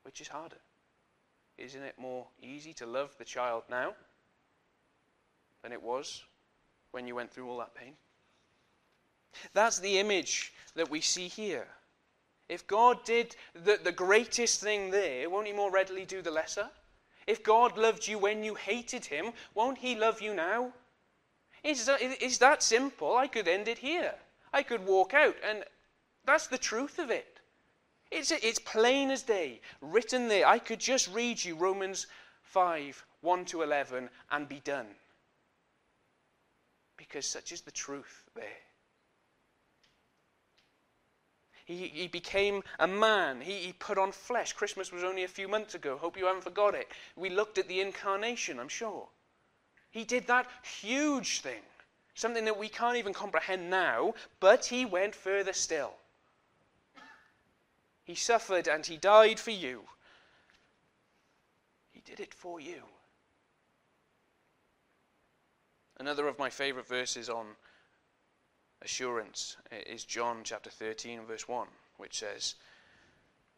Which 0.03 0.21
is 0.21 0.27
harder? 0.27 0.59
Isn't 1.57 1.83
it 1.83 1.97
more 1.97 2.27
easy 2.41 2.73
to 2.73 2.85
love 2.85 3.15
the 3.17 3.25
child 3.25 3.63
now 3.69 3.93
than 5.61 5.71
it 5.71 5.81
was 5.81 6.23
when 6.91 7.07
you 7.07 7.15
went 7.15 7.31
through 7.31 7.49
all 7.49 7.57
that 7.59 7.75
pain? 7.75 7.93
That's 9.53 9.79
the 9.79 9.99
image 9.99 10.53
that 10.75 10.89
we 10.89 11.01
see 11.01 11.27
here. 11.27 11.67
If 12.47 12.67
God 12.67 13.03
did 13.05 13.35
the, 13.53 13.79
the 13.83 13.91
greatest 13.91 14.61
thing 14.61 14.91
there, 14.91 15.29
won't 15.29 15.47
He 15.47 15.53
more 15.53 15.71
readily 15.71 16.05
do 16.05 16.21
the 16.21 16.31
lesser? 16.31 16.69
If 17.27 17.43
God 17.43 17.77
loved 17.77 18.07
you 18.07 18.19
when 18.19 18.43
you 18.43 18.55
hated 18.55 19.05
Him, 19.05 19.31
won't 19.55 19.79
He 19.79 19.95
love 19.95 20.21
you 20.21 20.33
now? 20.33 20.73
It's, 21.63 21.89
it's 21.89 22.37
that 22.37 22.61
simple. 22.61 23.17
I 23.17 23.27
could 23.27 23.47
end 23.47 23.67
it 23.67 23.79
here. 23.79 24.13
I 24.53 24.61
could 24.61 24.85
walk 24.85 25.13
out, 25.13 25.35
and 25.47 25.63
that's 26.23 26.47
the 26.47 26.59
truth 26.59 26.99
of 26.99 27.09
it. 27.09 27.39
It's, 28.11 28.31
it's 28.31 28.59
plain 28.59 29.09
as 29.09 29.23
day, 29.23 29.61
written 29.81 30.27
there. 30.27 30.47
I 30.47 30.59
could 30.59 30.79
just 30.79 31.11
read 31.11 31.43
you 31.43 31.55
Romans 31.55 32.05
5 32.43 33.03
1 33.21 33.45
to 33.45 33.63
11 33.63 34.09
and 34.31 34.47
be 34.47 34.59
done. 34.59 34.87
Because 36.95 37.25
such 37.25 37.51
is 37.51 37.61
the 37.61 37.71
truth 37.71 38.29
there. 38.35 38.64
He, 41.65 41.87
he 41.87 42.07
became 42.07 42.63
a 42.79 42.87
man. 42.87 43.41
He, 43.41 43.53
he 43.53 43.73
put 43.73 43.97
on 43.97 44.11
flesh. 44.11 44.53
Christmas 44.53 44.91
was 44.91 45.03
only 45.03 45.23
a 45.23 45.27
few 45.27 45.47
months 45.47 45.73
ago. 45.73 45.97
Hope 45.97 46.15
you 46.15 46.27
haven't 46.27 46.43
forgot 46.43 46.75
it. 46.75 46.87
We 47.15 47.29
looked 47.29 47.57
at 47.57 47.67
the 47.67 47.81
incarnation, 47.81 48.59
I'm 48.59 48.69
sure. 48.69 49.07
He 49.89 50.03
did 50.03 50.27
that 50.27 50.47
huge 50.81 51.41
thing, 51.41 51.61
something 52.13 52.45
that 52.45 52.59
we 52.59 52.69
can't 52.69 52.97
even 52.97 53.13
comprehend 53.13 53.69
now, 53.69 54.13
but 54.39 54.65
he 54.65 54.85
went 54.85 55.15
further 55.15 55.53
still. 55.53 55.93
He 58.03 58.13
suffered 58.13 58.67
and 58.67 58.85
he 58.85 58.97
died 58.97 59.39
for 59.39 59.51
you. 59.51 59.81
He 61.91 62.01
did 62.01 62.19
it 62.19 62.33
for 62.33 62.59
you. 62.59 62.83
Another 65.97 66.27
of 66.27 66.37
my 66.37 66.51
favorite 66.51 66.87
verses 66.87 67.29
on 67.29 67.47
assurance 68.81 69.57
is 69.87 70.03
John 70.03 70.41
chapter 70.43 70.69
13, 70.69 71.21
verse 71.27 71.47
1, 71.47 71.67
which 71.97 72.19
says, 72.19 72.55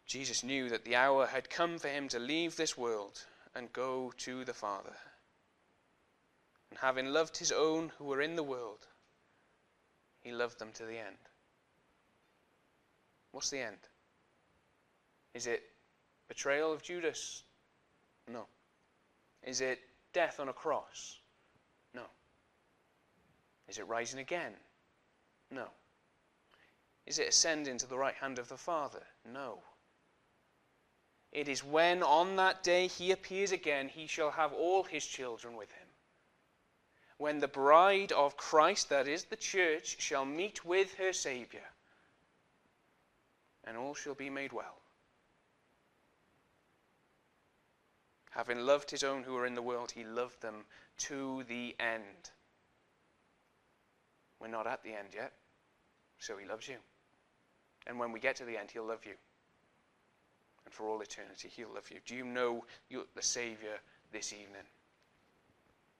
Jesus 0.06 0.42
knew 0.42 0.68
that 0.70 0.84
the 0.84 0.96
hour 0.96 1.26
had 1.26 1.50
come 1.50 1.78
for 1.78 1.88
him 1.88 2.08
to 2.08 2.18
leave 2.18 2.56
this 2.56 2.78
world 2.78 3.24
and 3.54 3.72
go 3.72 4.12
to 4.18 4.44
the 4.44 4.54
Father. 4.54 4.94
And 6.70 6.78
having 6.80 7.06
loved 7.06 7.36
his 7.36 7.52
own 7.52 7.92
who 7.98 8.04
were 8.04 8.22
in 8.22 8.36
the 8.36 8.42
world, 8.42 8.86
he 10.20 10.32
loved 10.32 10.58
them 10.58 10.70
to 10.74 10.84
the 10.84 10.98
end. 10.98 11.16
What's 13.32 13.50
the 13.50 13.60
end? 13.60 13.76
Is 15.34 15.46
it 15.46 15.62
betrayal 16.28 16.72
of 16.72 16.82
Judas? 16.82 17.42
No. 18.30 18.46
Is 19.42 19.60
it 19.60 19.78
death 20.12 20.40
on 20.40 20.48
a 20.48 20.52
cross? 20.52 21.18
No. 21.94 22.04
Is 23.68 23.78
it 23.78 23.86
rising 23.86 24.20
again? 24.20 24.52
No. 25.50 25.68
Is 27.06 27.18
it 27.18 27.28
ascending 27.28 27.78
to 27.78 27.86
the 27.86 27.98
right 27.98 28.14
hand 28.14 28.38
of 28.38 28.48
the 28.48 28.56
Father? 28.56 29.02
No. 29.24 29.62
It 31.32 31.48
is 31.48 31.64
when 31.64 32.02
on 32.02 32.36
that 32.36 32.62
day 32.62 32.86
he 32.86 33.12
appears 33.12 33.52
again, 33.52 33.88
he 33.88 34.06
shall 34.06 34.30
have 34.30 34.52
all 34.52 34.82
his 34.82 35.06
children 35.06 35.56
with 35.56 35.72
him. 35.72 35.86
When 37.18 37.40
the 37.40 37.48
bride 37.48 38.12
of 38.12 38.36
Christ, 38.36 38.88
that 38.90 39.08
is 39.08 39.24
the 39.24 39.36
church, 39.36 40.00
shall 40.00 40.24
meet 40.24 40.64
with 40.64 40.94
her 40.94 41.12
Saviour, 41.12 41.64
and 43.64 43.76
all 43.76 43.94
shall 43.94 44.14
be 44.14 44.30
made 44.30 44.52
well. 44.52 44.78
Having 48.30 48.60
loved 48.60 48.90
his 48.90 49.02
own 49.02 49.24
who 49.24 49.36
are 49.36 49.46
in 49.46 49.56
the 49.56 49.62
world, 49.62 49.90
he 49.90 50.04
loved 50.04 50.40
them 50.40 50.64
to 50.98 51.42
the 51.48 51.74
end. 51.80 52.30
We're 54.40 54.48
not 54.48 54.66
at 54.66 54.82
the 54.82 54.90
end 54.90 55.08
yet, 55.14 55.32
so 56.18 56.36
he 56.36 56.46
loves 56.46 56.68
you. 56.68 56.76
And 57.86 57.98
when 57.98 58.12
we 58.12 58.20
get 58.20 58.36
to 58.36 58.44
the 58.44 58.56
end, 58.56 58.70
he'll 58.70 58.86
love 58.86 59.04
you. 59.04 59.14
And 60.64 60.74
for 60.74 60.86
all 60.86 61.00
eternity, 61.00 61.48
he'll 61.48 61.72
love 61.74 61.90
you. 61.90 61.98
Do 62.06 62.14
you 62.14 62.24
know 62.24 62.64
you're 62.90 63.04
the 63.14 63.22
Savior 63.22 63.78
this 64.12 64.32
evening? 64.32 64.66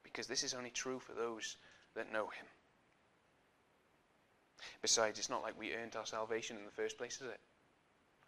Because 0.03 0.27
this 0.27 0.43
is 0.43 0.55
only 0.55 0.71
true 0.71 0.99
for 0.99 1.13
those 1.13 1.57
that 1.95 2.13
know 2.13 2.27
him. 2.27 2.47
Besides, 4.83 5.19
it's 5.19 5.31
not 5.31 5.43
like 5.43 5.59
we 5.59 5.75
earned 5.75 5.97
our 5.97 6.07
salvation 6.07 6.57
in 6.57 6.65
the 6.65 6.71
first 6.71 6.99
place, 6.99 7.17
is 7.17 7.29
it? 7.29 7.41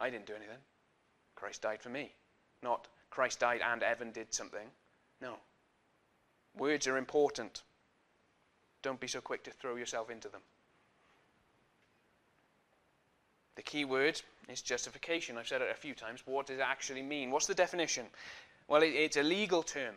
I 0.00 0.10
didn't 0.10 0.26
do 0.26 0.34
anything. 0.34 0.56
Christ 1.34 1.62
died 1.62 1.82
for 1.82 1.90
me. 1.90 2.12
Not 2.62 2.88
Christ 3.10 3.40
died 3.40 3.60
and 3.64 3.82
Evan 3.82 4.12
did 4.12 4.32
something. 4.32 4.68
No. 5.20 5.34
Words 6.56 6.86
are 6.86 6.96
important. 6.96 7.62
Don't 8.82 9.00
be 9.00 9.06
so 9.06 9.20
quick 9.20 9.44
to 9.44 9.50
throw 9.50 9.76
yourself 9.76 10.10
into 10.10 10.28
them. 10.28 10.40
The 13.56 13.62
key 13.62 13.84
word 13.84 14.20
is 14.48 14.62
justification. 14.62 15.36
I've 15.36 15.48
said 15.48 15.60
it 15.60 15.68
a 15.70 15.74
few 15.74 15.94
times. 15.94 16.22
What 16.24 16.46
does 16.46 16.58
it 16.58 16.62
actually 16.62 17.02
mean? 17.02 17.30
What's 17.30 17.46
the 17.46 17.54
definition? 17.54 18.06
Well, 18.68 18.82
it, 18.82 18.94
it's 18.94 19.16
a 19.16 19.22
legal 19.22 19.62
term. 19.62 19.94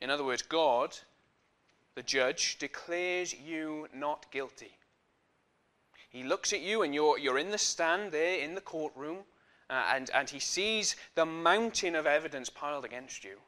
In 0.00 0.10
other 0.10 0.24
words, 0.24 0.42
God, 0.42 0.96
the 1.94 2.02
judge, 2.02 2.58
declares 2.58 3.34
you 3.34 3.88
not 3.94 4.30
guilty. 4.30 4.76
He 6.10 6.22
looks 6.22 6.52
at 6.52 6.60
you 6.60 6.82
and 6.82 6.94
you're, 6.94 7.18
you're 7.18 7.38
in 7.38 7.50
the 7.50 7.58
stand 7.58 8.12
there 8.12 8.38
in 8.38 8.54
the 8.54 8.60
courtroom, 8.60 9.18
uh, 9.68 9.84
and, 9.92 10.10
and 10.10 10.30
he 10.30 10.38
sees 10.38 10.94
the 11.14 11.26
mountain 11.26 11.96
of 11.96 12.06
evidence 12.06 12.50
piled 12.50 12.84
against 12.84 13.24
you. 13.24 13.38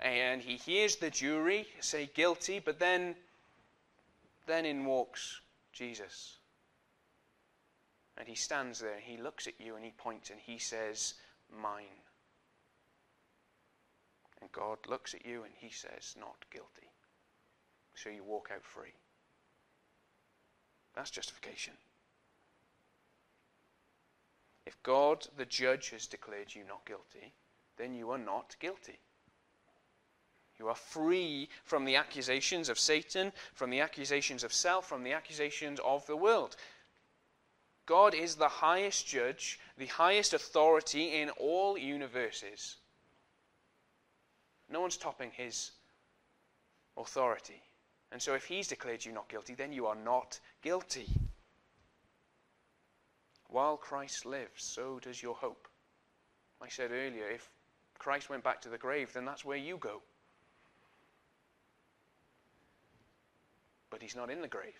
And 0.00 0.42
he 0.42 0.56
hears 0.56 0.96
the 0.96 1.10
jury 1.10 1.66
say 1.80 2.10
guilty, 2.12 2.58
but 2.58 2.78
then, 2.78 3.14
then 4.46 4.66
in 4.66 4.84
walks 4.84 5.40
Jesus. 5.72 6.36
And 8.18 8.28
he 8.28 8.34
stands 8.34 8.80
there 8.80 8.94
and 8.94 9.02
he 9.02 9.16
looks 9.16 9.46
at 9.46 9.60
you 9.60 9.76
and 9.76 9.84
he 9.84 9.92
points 9.92 10.30
and 10.30 10.40
he 10.40 10.58
says, 10.58 11.14
Mine. 11.50 11.84
And 14.40 14.52
God 14.52 14.78
looks 14.88 15.14
at 15.14 15.24
you 15.24 15.44
and 15.44 15.52
he 15.56 15.70
says, 15.70 16.14
Not 16.18 16.44
guilty. 16.50 16.90
So 17.94 18.10
you 18.10 18.24
walk 18.24 18.50
out 18.54 18.64
free. 18.64 18.94
That's 20.94 21.10
justification. 21.10 21.74
If 24.66 24.82
God, 24.82 25.26
the 25.36 25.44
judge, 25.44 25.90
has 25.90 26.06
declared 26.06 26.54
you 26.54 26.64
not 26.66 26.84
guilty, 26.84 27.32
then 27.76 27.94
you 27.94 28.10
are 28.10 28.18
not 28.18 28.56
guilty. 28.58 28.98
You 30.58 30.68
are 30.68 30.74
free 30.74 31.48
from 31.64 31.84
the 31.84 31.96
accusations 31.96 32.68
of 32.68 32.78
Satan, 32.78 33.32
from 33.54 33.70
the 33.70 33.80
accusations 33.80 34.42
of 34.42 34.52
self, 34.52 34.88
from 34.88 35.02
the 35.02 35.12
accusations 35.12 35.80
of 35.84 36.06
the 36.06 36.16
world. 36.16 36.56
God 37.84 38.14
is 38.14 38.34
the 38.34 38.48
highest 38.48 39.06
judge, 39.06 39.60
the 39.76 39.86
highest 39.86 40.34
authority 40.34 41.20
in 41.20 41.30
all 41.30 41.78
universes. 41.78 42.76
No 44.68 44.80
one's 44.80 44.96
topping 44.96 45.30
his 45.30 45.70
authority. 46.96 47.62
And 48.10 48.20
so 48.20 48.34
if 48.34 48.44
he's 48.44 48.66
declared 48.66 49.04
you 49.04 49.12
not 49.12 49.28
guilty, 49.28 49.54
then 49.54 49.72
you 49.72 49.86
are 49.86 49.94
not 49.94 50.40
guilty. 50.62 51.08
While 53.48 53.76
Christ 53.76 54.26
lives, 54.26 54.64
so 54.64 54.98
does 54.98 55.22
your 55.22 55.34
hope. 55.34 55.68
I 56.60 56.68
said 56.68 56.90
earlier, 56.90 57.28
if 57.28 57.48
Christ 57.98 58.30
went 58.30 58.42
back 58.42 58.60
to 58.62 58.68
the 58.68 58.78
grave, 58.78 59.12
then 59.12 59.24
that's 59.24 59.44
where 59.44 59.56
you 59.56 59.76
go. 59.76 60.02
But 63.96 64.02
he's 64.02 64.14
not 64.14 64.28
in 64.28 64.42
the 64.42 64.46
grave. 64.46 64.78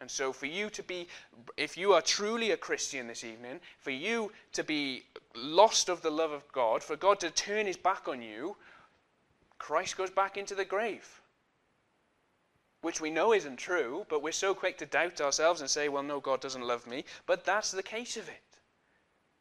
And 0.00 0.10
so, 0.10 0.32
for 0.32 0.46
you 0.46 0.70
to 0.70 0.82
be, 0.82 1.06
if 1.56 1.76
you 1.76 1.92
are 1.92 2.02
truly 2.02 2.50
a 2.50 2.56
Christian 2.56 3.06
this 3.06 3.22
evening, 3.22 3.60
for 3.78 3.92
you 3.92 4.32
to 4.54 4.64
be 4.64 5.04
lost 5.36 5.88
of 5.88 6.02
the 6.02 6.10
love 6.10 6.32
of 6.32 6.50
God, 6.50 6.82
for 6.82 6.96
God 6.96 7.20
to 7.20 7.30
turn 7.30 7.66
his 7.66 7.76
back 7.76 8.08
on 8.08 8.22
you, 8.22 8.56
Christ 9.60 9.96
goes 9.96 10.10
back 10.10 10.36
into 10.36 10.56
the 10.56 10.64
grave. 10.64 11.20
Which 12.80 13.00
we 13.00 13.08
know 13.08 13.32
isn't 13.32 13.58
true, 13.58 14.04
but 14.08 14.20
we're 14.20 14.32
so 14.32 14.52
quick 14.52 14.76
to 14.78 14.86
doubt 14.86 15.20
ourselves 15.20 15.60
and 15.60 15.70
say, 15.70 15.88
well, 15.88 16.02
no, 16.02 16.18
God 16.18 16.40
doesn't 16.40 16.66
love 16.66 16.88
me. 16.88 17.04
But 17.26 17.44
that's 17.44 17.70
the 17.70 17.84
case 17.84 18.16
of 18.16 18.28
it. 18.28 18.58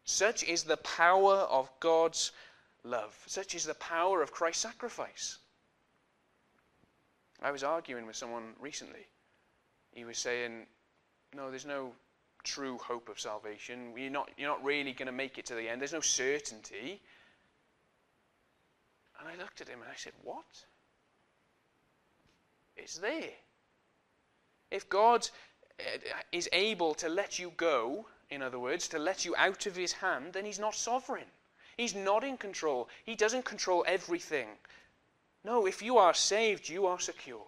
Such 0.04 0.44
is 0.44 0.62
the 0.62 0.78
power 0.78 1.34
of 1.34 1.72
God's 1.80 2.32
love. 2.84 3.18
Such 3.26 3.56
is 3.56 3.64
the 3.64 3.74
power 3.74 4.22
of 4.22 4.32
Christ's 4.32 4.62
sacrifice. 4.62 5.40
I 7.42 7.52
was 7.52 7.64
arguing 7.64 8.06
with 8.06 8.16
someone 8.16 8.54
recently 8.60 9.08
he 9.94 10.06
was 10.06 10.18
saying, 10.18 10.66
no, 11.36 11.50
there's 11.50 11.66
no 11.66 11.92
true 12.44 12.78
hope 12.78 13.10
of 13.10 13.20
salvation. 13.20 13.94
You're 13.96 14.10
not, 14.10 14.30
you're 14.38 14.50
not 14.50 14.64
really 14.64 14.94
going 14.94 15.08
to 15.08 15.12
make 15.12 15.38
it 15.38 15.46
to 15.48 15.56
the 15.56 15.70
end. 15.70 15.82
There's 15.82 15.94
no 15.94 16.00
certainty. 16.02 17.02
And 19.20 19.28
I 19.28 19.36
looked 19.36 19.62
at 19.62 19.68
him 19.68 19.82
and 19.82 19.92
I 19.92 19.96
said, 19.96 20.14
What? 20.24 20.66
It's 22.76 22.98
there. 22.98 23.30
If 24.72 24.90
God 24.90 25.30
uh, 25.80 26.00
is 26.32 26.50
able 26.54 26.96
to 26.96 27.10
let 27.10 27.38
you 27.38 27.52
go, 27.58 28.08
in 28.30 28.42
other 28.42 28.60
words, 28.60 28.88
to 28.88 29.00
let 29.00 29.26
you 29.26 29.36
out 29.38 29.66
of 29.66 29.76
his 29.76 29.92
hand, 29.92 30.34
then 30.34 30.46
he's 30.46 30.58
not 30.58 30.74
sovereign. 30.74 31.28
He's 31.78 31.94
not 31.94 32.24
in 32.24 32.38
control. 32.38 32.90
He 33.06 33.16
doesn't 33.16 33.46
control 33.46 33.84
everything. 33.88 34.48
No, 35.44 35.66
if 35.66 35.82
you 35.82 35.98
are 35.98 36.14
saved, 36.14 36.70
you 36.70 36.86
are 36.86 37.00
secure. 37.00 37.46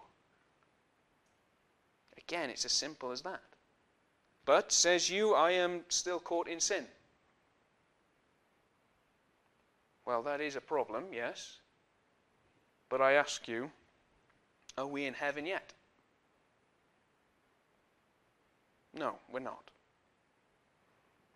Again, 2.16 2.50
it's 2.50 2.64
as 2.64 2.72
simple 2.72 3.12
as 3.12 3.22
that. 3.22 3.42
But, 4.44 4.72
says 4.72 5.08
you, 5.08 5.34
I 5.34 5.52
am 5.52 5.82
still 5.88 6.18
caught 6.18 6.48
in 6.48 6.60
sin. 6.60 6.84
Well, 10.04 10.22
that 10.22 10.40
is 10.40 10.56
a 10.56 10.60
problem, 10.60 11.04
yes. 11.12 11.58
But 12.88 13.00
I 13.00 13.12
ask 13.12 13.48
you, 13.48 13.70
are 14.76 14.86
we 14.86 15.06
in 15.06 15.14
heaven 15.14 15.46
yet? 15.46 15.72
No, 18.92 19.16
we're 19.32 19.40
not. 19.40 19.70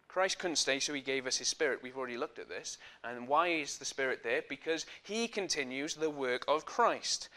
Christ 0.08 0.38
couldn't 0.38 0.56
stay, 0.56 0.80
so 0.80 0.94
he 0.94 1.00
gave 1.00 1.26
us 1.26 1.36
his 1.36 1.48
Spirit. 1.48 1.82
We've 1.82 1.96
already 1.96 2.16
looked 2.16 2.38
at 2.38 2.48
this. 2.48 2.78
And 3.04 3.28
why 3.28 3.48
is 3.48 3.78
the 3.78 3.84
Spirit 3.84 4.22
there? 4.24 4.42
Because 4.48 4.86
he 5.02 5.28
continues 5.28 5.94
the 5.94 6.10
work 6.10 6.44
of 6.48 6.64
Christ. 6.64 7.28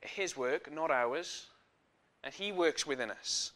His 0.00 0.36
work, 0.36 0.72
not 0.72 0.90
ours 0.90 1.48
and 2.22 2.34
He 2.34 2.52
works 2.52 2.86
within 2.86 3.10
us. 3.10 3.52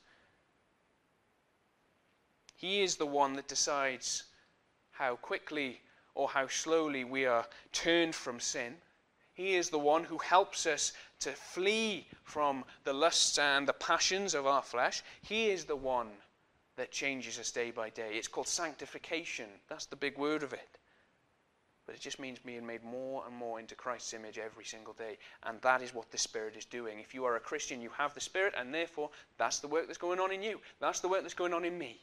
He 2.57 2.83
is 2.83 2.97
the 2.97 3.07
one 3.07 3.35
that 3.35 3.49
decides 3.49 4.25
how 4.93 5.17
quickly 5.17 5.81
or 6.15 6.29
how 6.29 6.47
slowly 6.47 7.05
we 7.05 7.27
are 7.27 7.47
turned 7.73 8.15
from 8.15 8.41
sin. 8.41 8.77
He 9.35 9.57
is 9.57 9.69
the 9.69 9.79
one 9.79 10.05
who 10.05 10.19
helps 10.19 10.65
us 10.65 10.93
to 11.21 11.33
flee 11.33 12.07
from 12.23 12.65
the 12.85 12.93
lusts 12.93 13.39
and 13.39 13.67
the 13.67 13.73
passions 13.73 14.33
of 14.33 14.47
our 14.47 14.63
flesh. 14.63 15.03
He 15.23 15.51
is 15.51 15.65
the 15.65 15.77
one 15.77 16.11
that 16.77 16.91
changes 16.91 17.39
us 17.39 17.51
day 17.51 17.71
by 17.71 17.91
day. 17.91 18.11
It's 18.15 18.29
called 18.29 18.49
sanctification. 18.49 19.47
That's 19.69 19.87
the 19.87 19.97
big 19.97 20.19
word 20.19 20.43
of 20.43 20.53
it. 20.53 20.79
But 21.87 21.95
it 21.95 22.01
just 22.01 22.19
means 22.19 22.39
being 22.39 22.67
made 22.67 22.83
more 22.83 23.25
and 23.27 23.37
more 23.37 23.61
into 23.61 23.75
Christ's 23.75 24.15
image 24.15 24.39
every 24.39 24.65
single 24.65 24.95
day. 24.95 25.19
And 25.43 25.61
that 25.61 25.83
is 25.83 25.95
what 25.95 26.11
the 26.11 26.19
Spirit 26.19 26.57
is 26.57 26.65
doing. 26.65 26.99
If 26.99 27.15
you 27.15 27.25
are 27.27 27.37
a 27.37 27.41
Christian, 27.41 27.83
you 27.83 27.91
have 27.91 28.15
the 28.15 28.21
Spirit, 28.21 28.55
and 28.57 28.73
therefore 28.73 29.11
that's 29.37 29.59
the 29.59 29.69
work 29.69 29.87
that's 29.87 29.99
going 29.99 30.19
on 30.19 30.33
in 30.33 30.43
you. 30.43 30.61
That's 30.81 31.01
the 31.01 31.09
work 31.09 31.23
that's 31.23 31.35
going 31.35 31.53
on 31.53 31.65
in 31.65 31.77
me. 31.77 32.01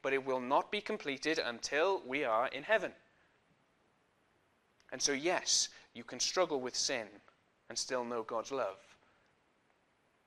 But 0.00 0.14
it 0.14 0.24
will 0.24 0.40
not 0.40 0.70
be 0.70 0.80
completed 0.80 1.38
until 1.38 2.02
we 2.06 2.24
are 2.24 2.48
in 2.48 2.62
heaven. 2.62 2.92
And 4.92 5.02
so, 5.02 5.12
yes, 5.12 5.68
you 5.92 6.04
can 6.04 6.20
struggle 6.20 6.60
with 6.60 6.74
sin 6.74 7.06
and 7.68 7.76
still 7.76 8.04
know 8.04 8.22
God's 8.22 8.50
love. 8.50 8.78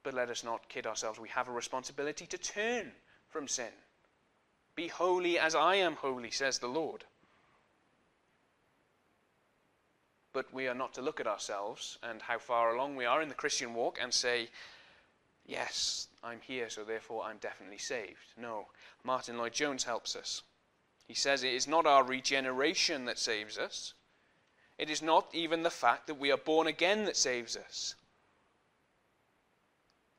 But 0.04 0.13
let 0.13 0.30
us 0.30 0.43
not 0.43 0.69
kid 0.69 0.86
ourselves. 0.86 1.19
We 1.19 1.30
have 1.30 1.47
a 1.47 1.51
responsibility 1.51 2.27
to 2.27 2.38
turn 2.38 2.91
from 3.31 3.47
sin. 3.47 3.71
Be 4.75 4.87
holy 4.87 5.39
as 5.39 5.55
I 5.55 5.75
am 5.75 5.95
holy, 5.95 6.31
says 6.31 6.59
the 6.59 6.67
Lord. 6.67 7.05
But 10.33 10.53
we 10.53 10.67
are 10.67 10.75
not 10.75 10.93
to 10.93 11.01
look 11.01 11.19
at 11.19 11.27
ourselves 11.27 11.97
and 12.03 12.21
how 12.21 12.37
far 12.37 12.73
along 12.73 12.95
we 12.95 13.05
are 13.05 13.21
in 13.21 13.29
the 13.29 13.35
Christian 13.35 13.73
walk 13.73 13.99
and 14.01 14.13
say, 14.13 14.49
yes, 15.45 16.07
I'm 16.23 16.39
here, 16.41 16.69
so 16.69 16.83
therefore 16.83 17.23
I'm 17.23 17.37
definitely 17.37 17.79
saved. 17.79 18.33
No. 18.37 18.67
Martyn 19.03 19.37
Lloyd-Jones 19.37 19.83
helps 19.83 20.15
us. 20.15 20.43
He 21.07 21.13
says 21.13 21.43
it 21.43 21.53
is 21.53 21.67
not 21.67 21.85
our 21.85 22.03
regeneration 22.03 23.05
that 23.05 23.19
saves 23.19 23.57
us. 23.57 23.93
It 24.77 24.89
is 24.89 25.01
not 25.01 25.27
even 25.33 25.63
the 25.63 25.69
fact 25.69 26.07
that 26.07 26.19
we 26.19 26.31
are 26.31 26.37
born 26.37 26.67
again 26.67 27.05
that 27.05 27.17
saves 27.17 27.57
us. 27.57 27.95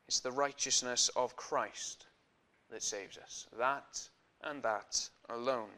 It's 0.07 0.19
the 0.19 0.31
righteousness 0.31 1.09
of 1.15 1.35
Christ 1.35 2.05
that 2.73 2.83
saves 2.83 3.17
us. 3.17 3.47
That 3.57 4.07
and 4.43 4.61
that 4.63 5.09
alone. 5.29 5.69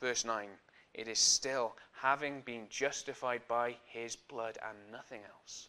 Verse 0.00 0.24
9 0.24 0.48
it 0.94 1.08
is 1.08 1.18
still 1.18 1.76
having 1.92 2.40
been 2.42 2.66
justified 2.70 3.42
by 3.48 3.76
his 3.84 4.14
blood 4.14 4.58
and 4.66 4.78
nothing 4.92 5.22
else. 5.28 5.68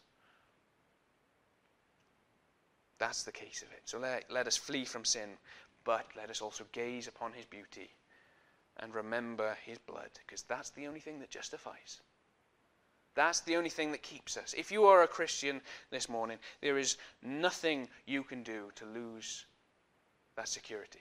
That's 2.98 3.24
the 3.24 3.32
case 3.32 3.62
of 3.62 3.72
it. 3.72 3.82
So 3.84 3.98
let, 3.98 4.30
let 4.30 4.46
us 4.46 4.56
flee 4.56 4.84
from 4.84 5.04
sin, 5.04 5.30
but 5.84 6.06
let 6.16 6.30
us 6.30 6.40
also 6.40 6.64
gaze 6.72 7.08
upon 7.08 7.32
his 7.32 7.44
beauty 7.44 7.90
and 8.78 8.94
remember 8.94 9.56
his 9.64 9.78
blood, 9.78 10.10
because 10.24 10.42
that's 10.42 10.70
the 10.70 10.86
only 10.86 11.00
thing 11.00 11.18
that 11.18 11.30
justifies. 11.30 12.00
That's 13.14 13.40
the 13.40 13.56
only 13.56 13.70
thing 13.70 13.92
that 13.92 14.02
keeps 14.02 14.36
us. 14.36 14.54
If 14.56 14.70
you 14.70 14.84
are 14.84 15.02
a 15.02 15.08
Christian 15.08 15.60
this 15.90 16.08
morning, 16.08 16.38
there 16.60 16.78
is 16.78 16.98
nothing 17.22 17.88
you 18.04 18.22
can 18.22 18.42
do 18.42 18.70
to 18.76 18.84
lose 18.84 19.46
that 20.36 20.48
security. 20.48 21.00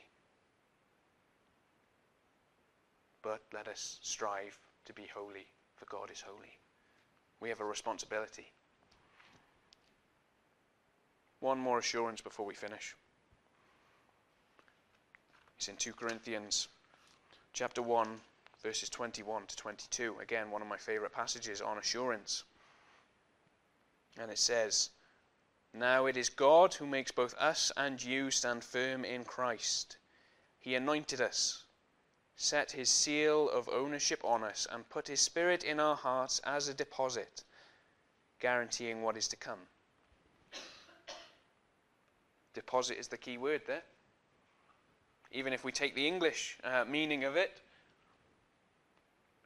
But 3.22 3.42
let 3.54 3.68
us 3.68 4.00
strive 4.02 4.58
to 4.86 4.94
be 4.94 5.08
holy, 5.14 5.48
for 5.76 5.86
God 5.86 6.12
is 6.12 6.22
holy. 6.22 6.58
We 7.40 7.50
have 7.50 7.60
a 7.60 7.66
responsibility. 7.66 8.52
One 11.40 11.60
more 11.60 11.80
assurance 11.80 12.22
before 12.22 12.46
we 12.46 12.54
finish. 12.54 12.96
It's 15.58 15.68
in 15.68 15.76
2 15.76 15.94
Corinthians 15.94 16.68
chapter 17.54 17.82
1 17.82 18.08
verses 18.66 18.90
21 18.90 19.46
to 19.46 19.56
22. 19.58 20.16
Again, 20.20 20.50
one 20.50 20.62
of 20.62 20.68
my 20.68 20.78
favorite 20.78 21.14
passages 21.14 21.62
on 21.62 21.78
assurance. 21.78 22.44
And 24.20 24.32
it 24.32 24.40
says, 24.40 24.90
Now 25.78 26.06
it 26.06 26.16
is 26.16 26.30
God 26.30 26.74
who 26.74 26.86
makes 26.88 27.12
both 27.12 27.36
us 27.38 27.70
and 27.76 28.02
you 28.02 28.32
stand 28.32 28.64
firm 28.64 29.04
in 29.04 29.26
Christ. 29.26 29.98
He 30.58 30.74
anointed 30.74 31.20
us, 31.20 31.66
set 32.38 32.72
his 32.72 32.90
seal 32.90 33.50
of 33.50 33.68
ownership 33.68 34.24
on 34.24 34.42
us, 34.42 34.66
and 34.72 34.88
put 34.90 35.10
his 35.10 35.20
spirit 35.20 35.66
in 35.66 35.82
our 35.82 35.98
hearts 35.98 36.40
as 36.46 36.70
a 36.70 36.74
deposit, 36.74 37.44
guaranteeing 38.40 39.02
what 39.02 39.18
is 39.18 39.28
to 39.28 39.36
come. 39.36 39.60
Deposit 42.54 42.98
is 42.98 43.10
the 43.10 43.18
key 43.18 43.38
word 43.38 43.62
there. 43.68 43.84
Even 45.32 45.52
if 45.52 45.66
we 45.66 45.74
take 45.74 45.94
the 45.94 46.08
English 46.08 46.58
uh, 46.64 46.86
meaning 46.88 47.26
of 47.26 47.36
it, 47.36 47.60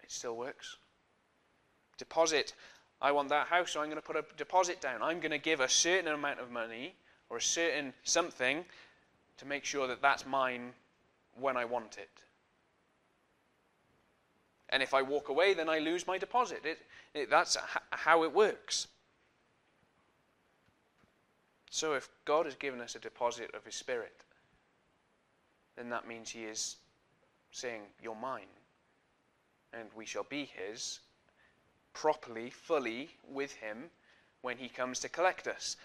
it 0.04 0.12
still 0.12 0.38
works. 0.38 0.78
Deposit. 1.98 2.54
I 3.02 3.12
want 3.12 3.30
that 3.30 3.48
house, 3.48 3.72
so 3.72 3.82
I'm 3.82 3.88
going 3.88 4.02
to 4.02 4.06
put 4.06 4.16
a 4.16 4.26
deposit 4.36 4.82
down. 4.82 5.02
I'm 5.02 5.20
going 5.20 5.32
to 5.32 5.38
give 5.38 5.60
a 5.60 5.70
certain 5.70 6.12
amount 6.12 6.40
of 6.40 6.52
money 6.52 6.96
or 7.30 7.38
a 7.38 7.42
certain 7.42 7.94
something 8.04 8.66
to 9.38 9.46
make 9.46 9.64
sure 9.64 9.88
that 9.88 10.02
that's 10.02 10.26
mine 10.26 10.74
when 11.40 11.56
I 11.56 11.66
want 11.66 11.98
it. 11.98 12.10
And 14.70 14.84
if 14.84 14.94
I 14.94 15.02
walk 15.02 15.30
away, 15.30 15.54
then 15.54 15.70
I 15.70 15.80
lose 15.80 16.06
my 16.06 16.18
deposit. 16.18 16.62
It, 16.66 16.80
it, 17.14 17.30
that's 17.30 17.58
how 17.92 18.24
it 18.24 18.34
works. 18.34 18.88
So 21.72 21.94
if 21.94 22.10
God 22.26 22.46
has 22.46 22.56
given 22.56 22.82
us 22.82 22.96
a 22.96 23.00
deposit 23.00 23.52
of 23.54 23.64
His 23.66 23.76
Spirit, 23.76 24.26
then 25.78 25.90
that 25.90 26.08
means 26.08 26.30
He 26.30 26.44
is 26.44 26.76
saying, 27.52 27.82
You're 28.02 28.16
mine 28.16 28.46
and 29.74 29.90
we 29.96 30.06
shall 30.06 30.24
be 30.24 30.46
his 30.46 31.00
properly, 32.00 32.50
fully 32.50 33.10
with 33.30 33.52
him 33.56 33.90
when 34.42 34.58
he 34.58 34.70
comes 34.70 35.00
to 35.00 35.10
collect 35.10 35.48
us. 35.48 35.76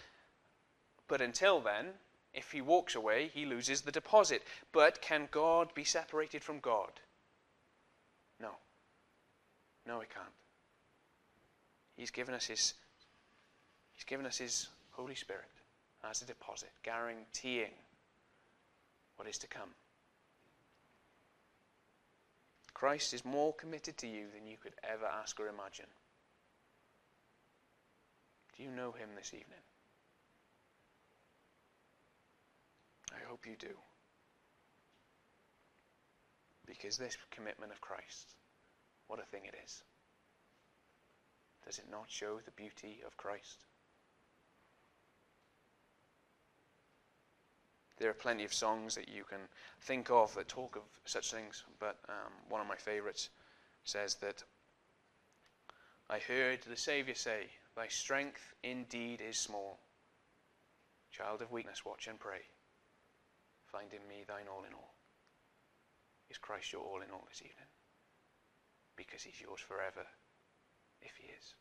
But 1.09 1.21
until 1.21 1.61
then, 1.61 1.87
if 2.33 2.53
he 2.53 2.61
walks 2.61 2.95
away, 2.95 3.31
he 3.35 3.45
loses 3.45 3.81
the 3.81 3.91
deposit. 3.91 4.43
But 4.71 5.03
can 5.03 5.29
God 5.33 5.75
be 5.75 5.83
separated 5.83 6.45
from 6.45 6.61
God? 6.61 6.93
No. 8.41 8.51
No, 9.87 9.99
he 9.99 10.07
can't. 10.07 10.29
He's 11.97 12.13
given 12.13 12.35
us 12.35 12.47
his 12.47 12.75
He's 13.93 14.05
given 14.05 14.27
us 14.27 14.39
his 14.39 14.69
Holy 14.91 15.15
Spirit 15.15 15.51
as 16.09 16.21
a 16.21 16.27
deposit, 16.27 16.71
guaranteeing 16.83 17.71
what 19.17 19.29
is 19.29 19.39
to 19.39 19.47
come. 19.47 19.71
Christ 22.73 23.15
is 23.15 23.25
more 23.25 23.55
committed 23.55 23.97
to 23.99 24.09
you 24.09 24.27
than 24.35 24.49
you 24.49 24.57
could 24.61 24.75
ever 24.83 25.07
ask 25.07 25.39
or 25.39 25.47
imagine. 25.47 25.87
Do 28.57 28.63
you 28.63 28.71
know 28.71 28.93
him 28.93 29.09
this 29.17 29.35
evening? 29.35 29.59
I 33.13 33.29
hope 33.29 33.47
you 33.47 33.57
do. 33.59 33.75
Because 36.67 36.97
this 36.97 37.17
commitment 37.31 37.73
of 37.73 37.81
Christ, 37.81 38.35
what 39.09 39.21
a 39.21 39.25
thing 39.25 39.43
it 39.45 39.55
is. 39.65 39.83
Does 41.67 41.79
it 41.79 41.87
not 41.91 42.05
show 42.09 42.39
the 42.45 42.51
beauty 42.53 43.01
of 43.07 43.17
Christ? 43.17 43.65
There 47.99 48.11
are 48.11 48.15
plenty 48.15 48.45
of 48.45 48.53
songs 48.53 48.95
that 48.97 49.09
you 49.09 49.25
can 49.25 49.39
think 49.81 50.11
of 50.11 50.35
that 50.35 50.49
talk 50.49 50.77
of 50.77 50.83
such 51.05 51.31
things, 51.33 51.65
but 51.79 51.99
um, 52.09 52.33
one 52.49 52.61
of 52.61 52.67
my 52.67 52.77
favorites 52.77 53.31
says 53.85 54.17
that 54.17 54.43
I 56.11 56.19
heard 56.19 56.61
the 56.63 56.77
Saviour 56.77 57.15
say, 57.15 57.47
Thy 57.77 57.89
strength 57.89 58.55
indeed 58.63 59.21
is 59.21 59.39
small. 59.39 59.81
Child 61.11 61.43
of 61.43 61.51
weakness, 61.51 61.85
watch 61.85 62.07
and 62.07 62.19
pray. 62.19 62.43
Find 63.71 63.93
in 63.93 64.07
me 64.09 64.25
thine 64.27 64.47
all 64.49 64.65
in 64.65 64.75
all. 64.75 64.95
Is 66.31 66.39
Christ 66.39 66.73
your 66.73 66.83
all 66.83 67.03
in 67.03 67.11
all 67.11 67.25
this 67.29 67.43
evening? 67.43 67.69
Because 68.97 69.23
he's 69.23 69.41
yours 69.41 69.61
forever, 69.61 70.07
if 71.01 71.13
he 71.19 71.27
is. 71.27 71.55